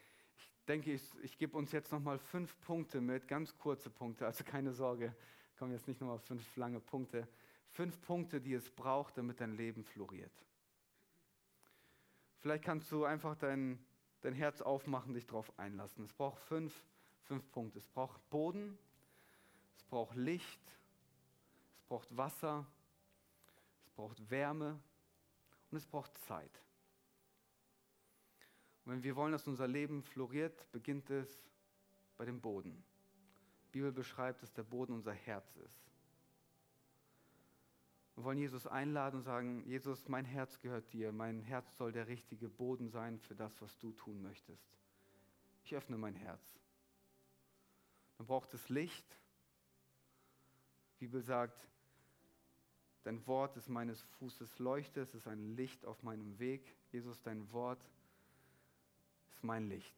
denke 0.67 0.93
ich, 0.93 1.01
ich 1.23 1.37
gebe 1.37 1.57
uns 1.57 1.71
jetzt 1.71 1.91
nochmal 1.91 2.19
fünf 2.19 2.59
Punkte 2.61 3.01
mit, 3.01 3.27
ganz 3.27 3.57
kurze 3.57 3.89
Punkte, 3.89 4.25
also 4.25 4.43
keine 4.43 4.73
Sorge, 4.73 5.15
kommen 5.57 5.71
jetzt 5.71 5.87
nicht 5.87 5.99
nochmal 5.99 6.19
fünf 6.19 6.55
lange 6.55 6.79
Punkte. 6.79 7.27
Fünf 7.71 7.99
Punkte, 8.01 8.39
die 8.39 8.53
es 8.53 8.69
braucht, 8.69 9.17
damit 9.17 9.41
dein 9.41 9.55
Leben 9.55 9.83
floriert. 9.83 10.31
Vielleicht 12.39 12.63
kannst 12.63 12.91
du 12.91 13.05
einfach 13.05 13.35
dein, 13.35 13.83
dein 14.21 14.33
Herz 14.33 14.61
aufmachen, 14.61 15.13
dich 15.13 15.25
darauf 15.25 15.51
einlassen. 15.59 16.03
Es 16.03 16.13
braucht 16.13 16.39
fünf, 16.43 16.73
fünf 17.23 17.49
Punkte. 17.51 17.79
Es 17.79 17.87
braucht 17.87 18.29
Boden, 18.29 18.77
es 19.75 19.83
braucht 19.83 20.15
Licht, 20.15 20.61
es 21.77 21.83
braucht 21.85 22.15
Wasser, 22.15 22.65
es 23.85 23.91
braucht 23.91 24.29
Wärme 24.29 24.79
und 25.71 25.77
es 25.77 25.85
braucht 25.85 26.17
Zeit. 26.19 26.61
Und 28.87 28.93
wenn 28.93 29.03
wir 29.03 29.17
wollen, 29.17 29.33
dass 29.33 29.45
unser 29.45 29.67
Leben 29.67 30.01
floriert, 30.01 30.71
beginnt 30.71 31.09
es 31.09 31.43
bei 32.15 32.23
dem 32.23 32.39
Boden. 32.39 32.85
Die 33.65 33.71
Bibel 33.73 33.91
beschreibt, 33.91 34.41
dass 34.41 34.53
der 34.53 34.63
Boden 34.63 34.93
unser 34.93 35.11
Herz 35.11 35.57
ist. 35.57 35.91
Wir 38.15 38.23
wollen 38.23 38.37
Jesus 38.37 38.65
einladen 38.65 39.17
und 39.17 39.23
sagen, 39.23 39.61
Jesus, 39.65 40.07
mein 40.07 40.23
Herz 40.23 40.61
gehört 40.61 40.93
dir, 40.93 41.11
mein 41.11 41.41
Herz 41.41 41.75
soll 41.75 41.91
der 41.91 42.07
richtige 42.07 42.47
Boden 42.47 42.87
sein 42.87 43.19
für 43.19 43.35
das, 43.35 43.61
was 43.61 43.77
du 43.77 43.91
tun 43.91 44.21
möchtest. 44.21 44.65
Ich 45.65 45.75
öffne 45.75 45.97
mein 45.97 46.15
Herz. 46.15 46.57
Dann 48.17 48.25
braucht 48.25 48.53
es 48.53 48.69
Licht. 48.69 49.19
Die 50.93 51.07
Bibel 51.07 51.21
sagt, 51.21 51.67
dein 53.03 53.27
Wort 53.27 53.57
ist 53.57 53.67
meines 53.67 54.01
Fußes 54.01 54.59
Leuchte, 54.59 55.01
es 55.01 55.13
ist 55.13 55.27
ein 55.27 55.57
Licht 55.57 55.85
auf 55.85 56.03
meinem 56.03 56.39
Weg. 56.39 56.73
Jesus, 56.93 57.21
dein 57.21 57.51
Wort 57.51 57.85
ist 59.37 59.43
mein 59.43 59.69
Licht. 59.69 59.93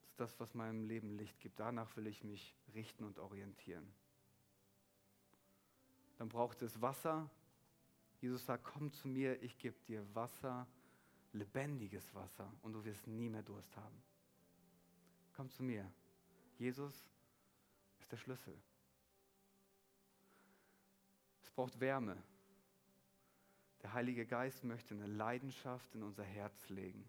Das 0.00 0.10
ist 0.10 0.20
das, 0.20 0.40
was 0.40 0.54
meinem 0.54 0.84
Leben 0.84 1.16
Licht 1.16 1.40
gibt. 1.40 1.58
Danach 1.58 1.96
will 1.96 2.06
ich 2.06 2.22
mich 2.22 2.54
richten 2.72 3.02
und 3.02 3.18
orientieren. 3.18 3.92
Dann 6.18 6.28
braucht 6.28 6.62
es 6.62 6.80
Wasser. 6.80 7.28
Jesus 8.20 8.46
sagt, 8.46 8.62
komm 8.62 8.92
zu 8.92 9.08
mir, 9.08 9.42
ich 9.42 9.58
gebe 9.58 9.76
dir 9.88 10.06
Wasser, 10.14 10.68
lebendiges 11.32 12.14
Wasser 12.14 12.48
und 12.62 12.74
du 12.74 12.84
wirst 12.84 13.08
nie 13.08 13.28
mehr 13.28 13.42
Durst 13.42 13.76
haben. 13.76 14.02
Komm 15.34 15.50
zu 15.50 15.64
mir. 15.64 15.90
Jesus 16.58 16.94
ist 17.98 18.12
der 18.12 18.18
Schlüssel. 18.18 18.56
Es 21.42 21.50
braucht 21.50 21.80
Wärme. 21.80 22.22
Der 23.82 23.92
Heilige 23.94 24.26
Geist 24.26 24.62
möchte 24.62 24.94
eine 24.94 25.06
Leidenschaft 25.06 25.92
in 25.96 26.04
unser 26.04 26.22
Herz 26.22 26.68
legen 26.68 27.04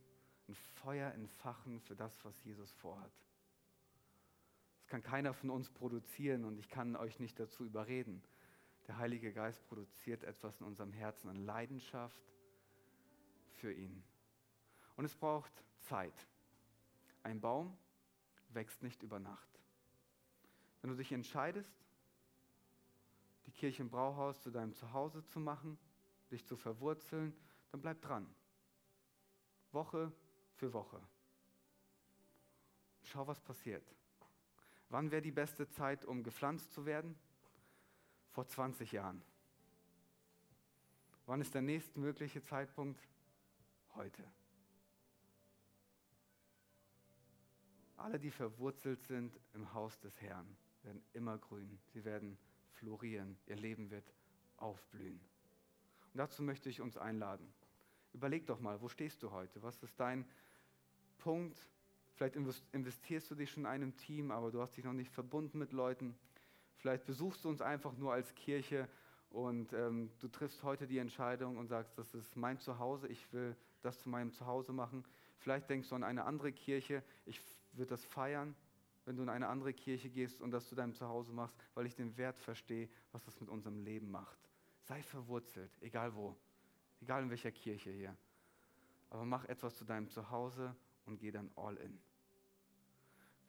ein 0.47 0.55
Feuer 0.55 1.11
entfachen 1.11 1.79
für 1.81 1.95
das, 1.95 2.23
was 2.25 2.43
Jesus 2.43 2.71
vorhat. 2.73 3.11
Das 4.77 4.87
kann 4.87 5.03
keiner 5.03 5.33
von 5.33 5.49
uns 5.49 5.69
produzieren 5.69 6.43
und 6.45 6.57
ich 6.57 6.69
kann 6.69 6.95
euch 6.95 7.19
nicht 7.19 7.39
dazu 7.39 7.65
überreden. 7.65 8.21
Der 8.87 8.97
Heilige 8.97 9.31
Geist 9.31 9.65
produziert 9.67 10.23
etwas 10.23 10.59
in 10.59 10.67
unserem 10.67 10.91
Herzen 10.91 11.29
an 11.29 11.45
Leidenschaft 11.45 12.21
für 13.53 13.71
ihn. 13.71 14.03
Und 14.95 15.05
es 15.05 15.15
braucht 15.15 15.51
Zeit. 15.79 16.27
Ein 17.23 17.39
Baum 17.39 17.77
wächst 18.49 18.83
nicht 18.83 19.01
über 19.01 19.19
Nacht. 19.19 19.49
Wenn 20.81 20.89
du 20.89 20.97
dich 20.97 21.13
entscheidest, 21.13 21.73
die 23.45 23.51
Kirche 23.51 23.83
im 23.83 23.89
Brauhaus 23.89 24.41
zu 24.41 24.51
deinem 24.51 24.73
Zuhause 24.73 25.25
zu 25.25 25.39
machen, 25.39 25.77
dich 26.29 26.45
zu 26.45 26.57
verwurzeln, 26.57 27.33
dann 27.71 27.81
bleib 27.81 28.01
dran. 28.01 28.27
Woche 29.71 30.11
für 30.55 30.73
Woche. 30.73 31.01
Schau, 33.03 33.27
was 33.27 33.39
passiert. 33.39 33.83
Wann 34.89 35.11
wäre 35.11 35.21
die 35.21 35.31
beste 35.31 35.67
Zeit, 35.69 36.05
um 36.05 36.23
gepflanzt 36.23 36.71
zu 36.71 36.85
werden? 36.85 37.17
Vor 38.31 38.47
20 38.47 38.91
Jahren. 38.91 39.21
Wann 41.25 41.41
ist 41.41 41.53
der 41.53 41.61
nächstmögliche 41.61 42.43
Zeitpunkt? 42.43 43.07
Heute. 43.95 44.23
Alle, 47.97 48.19
die 48.19 48.31
verwurzelt 48.31 49.03
sind 49.03 49.39
im 49.53 49.73
Haus 49.73 49.99
des 49.99 50.19
Herrn, 50.21 50.57
werden 50.81 51.03
immer 51.13 51.37
grün. 51.37 51.79
Sie 51.93 52.03
werden 52.03 52.37
florieren. 52.71 53.37
Ihr 53.45 53.55
Leben 53.55 53.89
wird 53.89 54.13
aufblühen. 54.57 55.19
Und 56.13 56.17
dazu 56.17 56.43
möchte 56.43 56.69
ich 56.69 56.81
uns 56.81 56.97
einladen. 56.97 57.53
Überleg 58.11 58.45
doch 58.45 58.59
mal, 58.59 58.81
wo 58.81 58.89
stehst 58.89 59.23
du 59.23 59.31
heute? 59.31 59.63
Was 59.63 59.81
ist 59.81 59.99
dein 59.99 60.25
Punkt? 61.23 61.57
Vielleicht 62.15 62.35
investierst 62.73 63.31
du 63.31 63.35
dich 63.35 63.49
schon 63.49 63.63
in 63.63 63.67
einem 63.67 63.95
Team, 63.95 64.29
aber 64.29 64.51
du 64.51 64.61
hast 64.61 64.75
dich 64.75 64.83
noch 64.83 64.91
nicht 64.91 65.09
verbunden 65.09 65.57
mit 65.57 65.71
Leuten. 65.71 66.15
Vielleicht 66.75 67.05
besuchst 67.05 67.45
du 67.45 67.49
uns 67.49 67.61
einfach 67.61 67.93
nur 67.97 68.11
als 68.11 68.35
Kirche 68.35 68.89
und 69.29 69.71
ähm, 69.71 70.11
du 70.19 70.27
triffst 70.27 70.63
heute 70.63 70.85
die 70.85 70.97
Entscheidung 70.97 71.57
und 71.57 71.67
sagst, 71.67 71.97
das 71.97 72.13
ist 72.13 72.35
mein 72.35 72.59
Zuhause, 72.59 73.07
ich 73.07 73.31
will 73.31 73.55
das 73.81 73.99
zu 73.99 74.09
meinem 74.09 74.33
Zuhause 74.33 74.73
machen. 74.73 75.05
Vielleicht 75.39 75.69
denkst 75.69 75.89
du 75.89 75.95
an 75.95 76.03
eine 76.03 76.25
andere 76.25 76.51
Kirche, 76.51 77.03
ich 77.25 77.41
würde 77.71 77.91
das 77.91 78.03
feiern, 78.03 78.53
wenn 79.05 79.15
du 79.15 79.23
in 79.23 79.29
eine 79.29 79.47
andere 79.47 79.73
Kirche 79.73 80.09
gehst 80.09 80.41
und 80.41 80.51
das 80.51 80.67
zu 80.67 80.75
deinem 80.75 80.93
Zuhause 80.93 81.31
machst, 81.31 81.55
weil 81.73 81.85
ich 81.85 81.95
den 81.95 82.17
Wert 82.17 82.37
verstehe, 82.37 82.89
was 83.13 83.23
das 83.23 83.39
mit 83.39 83.49
unserem 83.49 83.79
Leben 83.79 84.11
macht. 84.11 84.37
Sei 84.81 85.01
verwurzelt, 85.01 85.71
egal 85.79 86.13
wo, 86.15 86.35
egal 86.99 87.23
in 87.23 87.29
welcher 87.29 87.51
Kirche 87.51 87.91
hier. 87.91 88.15
Aber 89.09 89.23
mach 89.23 89.45
etwas 89.45 89.77
zu 89.77 89.85
deinem 89.85 90.09
Zuhause 90.09 90.75
und 91.05 91.19
geh 91.19 91.31
dann 91.31 91.51
all 91.55 91.75
in. 91.77 91.99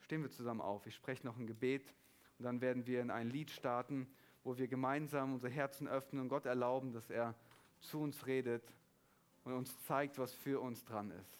Stehen 0.00 0.22
wir 0.22 0.30
zusammen 0.30 0.60
auf. 0.60 0.86
Ich 0.86 0.94
spreche 0.94 1.26
noch 1.26 1.36
ein 1.38 1.46
Gebet 1.46 1.94
und 2.38 2.44
dann 2.44 2.60
werden 2.60 2.86
wir 2.86 3.00
in 3.00 3.10
ein 3.10 3.30
Lied 3.30 3.50
starten, 3.50 4.06
wo 4.42 4.58
wir 4.58 4.68
gemeinsam 4.68 5.34
unsere 5.34 5.52
Herzen 5.52 5.88
öffnen 5.88 6.22
und 6.22 6.28
Gott 6.28 6.46
erlauben, 6.46 6.92
dass 6.92 7.10
er 7.10 7.34
zu 7.80 8.00
uns 8.00 8.26
redet 8.26 8.62
und 9.44 9.52
uns 9.52 9.78
zeigt, 9.84 10.18
was 10.18 10.32
für 10.32 10.60
uns 10.60 10.84
dran 10.84 11.10
ist. 11.10 11.38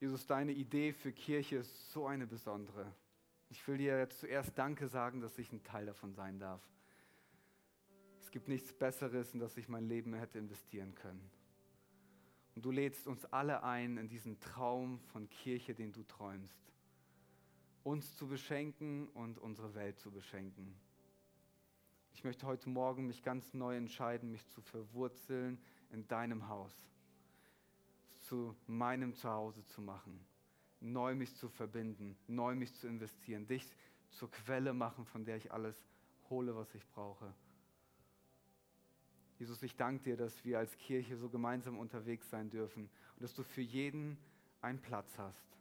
Jesus, 0.00 0.26
deine 0.26 0.52
Idee 0.52 0.92
für 0.92 1.12
Kirche 1.12 1.56
ist 1.56 1.90
so 1.92 2.06
eine 2.06 2.26
besondere. 2.26 2.92
Ich 3.48 3.66
will 3.66 3.78
dir 3.78 3.98
jetzt 3.98 4.18
zuerst 4.18 4.58
Danke 4.58 4.88
sagen, 4.88 5.22
dass 5.22 5.38
ich 5.38 5.50
ein 5.50 5.62
Teil 5.62 5.86
davon 5.86 6.12
sein 6.12 6.38
darf. 6.38 6.60
Gibt 8.34 8.48
nichts 8.48 8.72
Besseres, 8.72 9.32
in 9.32 9.38
das 9.38 9.56
ich 9.56 9.68
mein 9.68 9.86
Leben 9.86 10.12
hätte 10.12 10.40
investieren 10.40 10.92
können. 10.96 11.30
Und 12.56 12.64
du 12.64 12.72
lädst 12.72 13.06
uns 13.06 13.24
alle 13.26 13.62
ein 13.62 13.96
in 13.96 14.08
diesen 14.08 14.40
Traum 14.40 14.98
von 15.12 15.30
Kirche, 15.30 15.72
den 15.72 15.92
du 15.92 16.02
träumst. 16.02 16.58
Uns 17.84 18.16
zu 18.16 18.26
beschenken 18.26 19.06
und 19.10 19.38
unsere 19.38 19.76
Welt 19.76 20.00
zu 20.00 20.10
beschenken. 20.10 20.74
Ich 22.12 22.24
möchte 22.24 22.44
heute 22.44 22.68
Morgen 22.68 23.06
mich 23.06 23.22
ganz 23.22 23.54
neu 23.54 23.76
entscheiden, 23.76 24.32
mich 24.32 24.48
zu 24.48 24.60
verwurzeln 24.62 25.60
in 25.92 26.08
deinem 26.08 26.48
Haus 26.48 26.72
zu 28.24 28.56
meinem 28.66 29.14
Zuhause 29.14 29.64
zu 29.66 29.80
machen, 29.80 30.18
neu 30.80 31.14
mich 31.14 31.36
zu 31.36 31.48
verbinden, 31.48 32.16
neu 32.26 32.56
mich 32.56 32.74
zu 32.74 32.88
investieren, 32.88 33.46
dich 33.46 33.70
zur 34.10 34.28
Quelle 34.28 34.72
machen, 34.72 35.04
von 35.04 35.24
der 35.24 35.36
ich 35.36 35.52
alles 35.52 35.76
hole, 36.30 36.56
was 36.56 36.74
ich 36.74 36.84
brauche. 36.88 37.32
Jesus, 39.38 39.62
ich 39.62 39.76
danke 39.76 40.04
dir, 40.04 40.16
dass 40.16 40.44
wir 40.44 40.58
als 40.58 40.76
Kirche 40.78 41.16
so 41.16 41.28
gemeinsam 41.28 41.78
unterwegs 41.78 42.30
sein 42.30 42.50
dürfen 42.50 42.88
und 43.16 43.22
dass 43.22 43.34
du 43.34 43.42
für 43.42 43.62
jeden 43.62 44.16
einen 44.60 44.80
Platz 44.80 45.18
hast. 45.18 45.56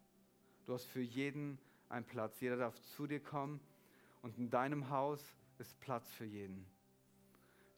Du 0.65 0.73
hast 0.73 0.85
für 0.85 1.01
jeden 1.01 1.57
einen 1.89 2.05
Platz. 2.05 2.39
Jeder 2.39 2.57
darf 2.57 2.79
zu 2.95 3.07
dir 3.07 3.19
kommen 3.19 3.59
und 4.21 4.37
in 4.37 4.49
deinem 4.49 4.89
Haus 4.89 5.35
ist 5.59 5.79
Platz 5.79 6.09
für 6.13 6.25
jeden. 6.25 6.65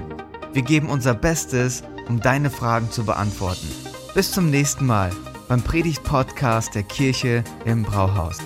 Wir 0.53 0.61
geben 0.61 0.89
unser 0.89 1.15
Bestes, 1.15 1.83
um 2.07 2.21
deine 2.21 2.49
Fragen 2.49 2.89
zu 2.91 3.03
beantworten. 3.03 3.67
Bis 4.15 4.31
zum 4.31 4.49
nächsten 4.49 4.85
Mal 4.85 5.11
beim 5.49 5.63
Predigt-Podcast 5.63 6.73
der 6.73 6.83
Kirche 6.83 7.43
im 7.65 7.83
Brauhaus. 7.83 8.37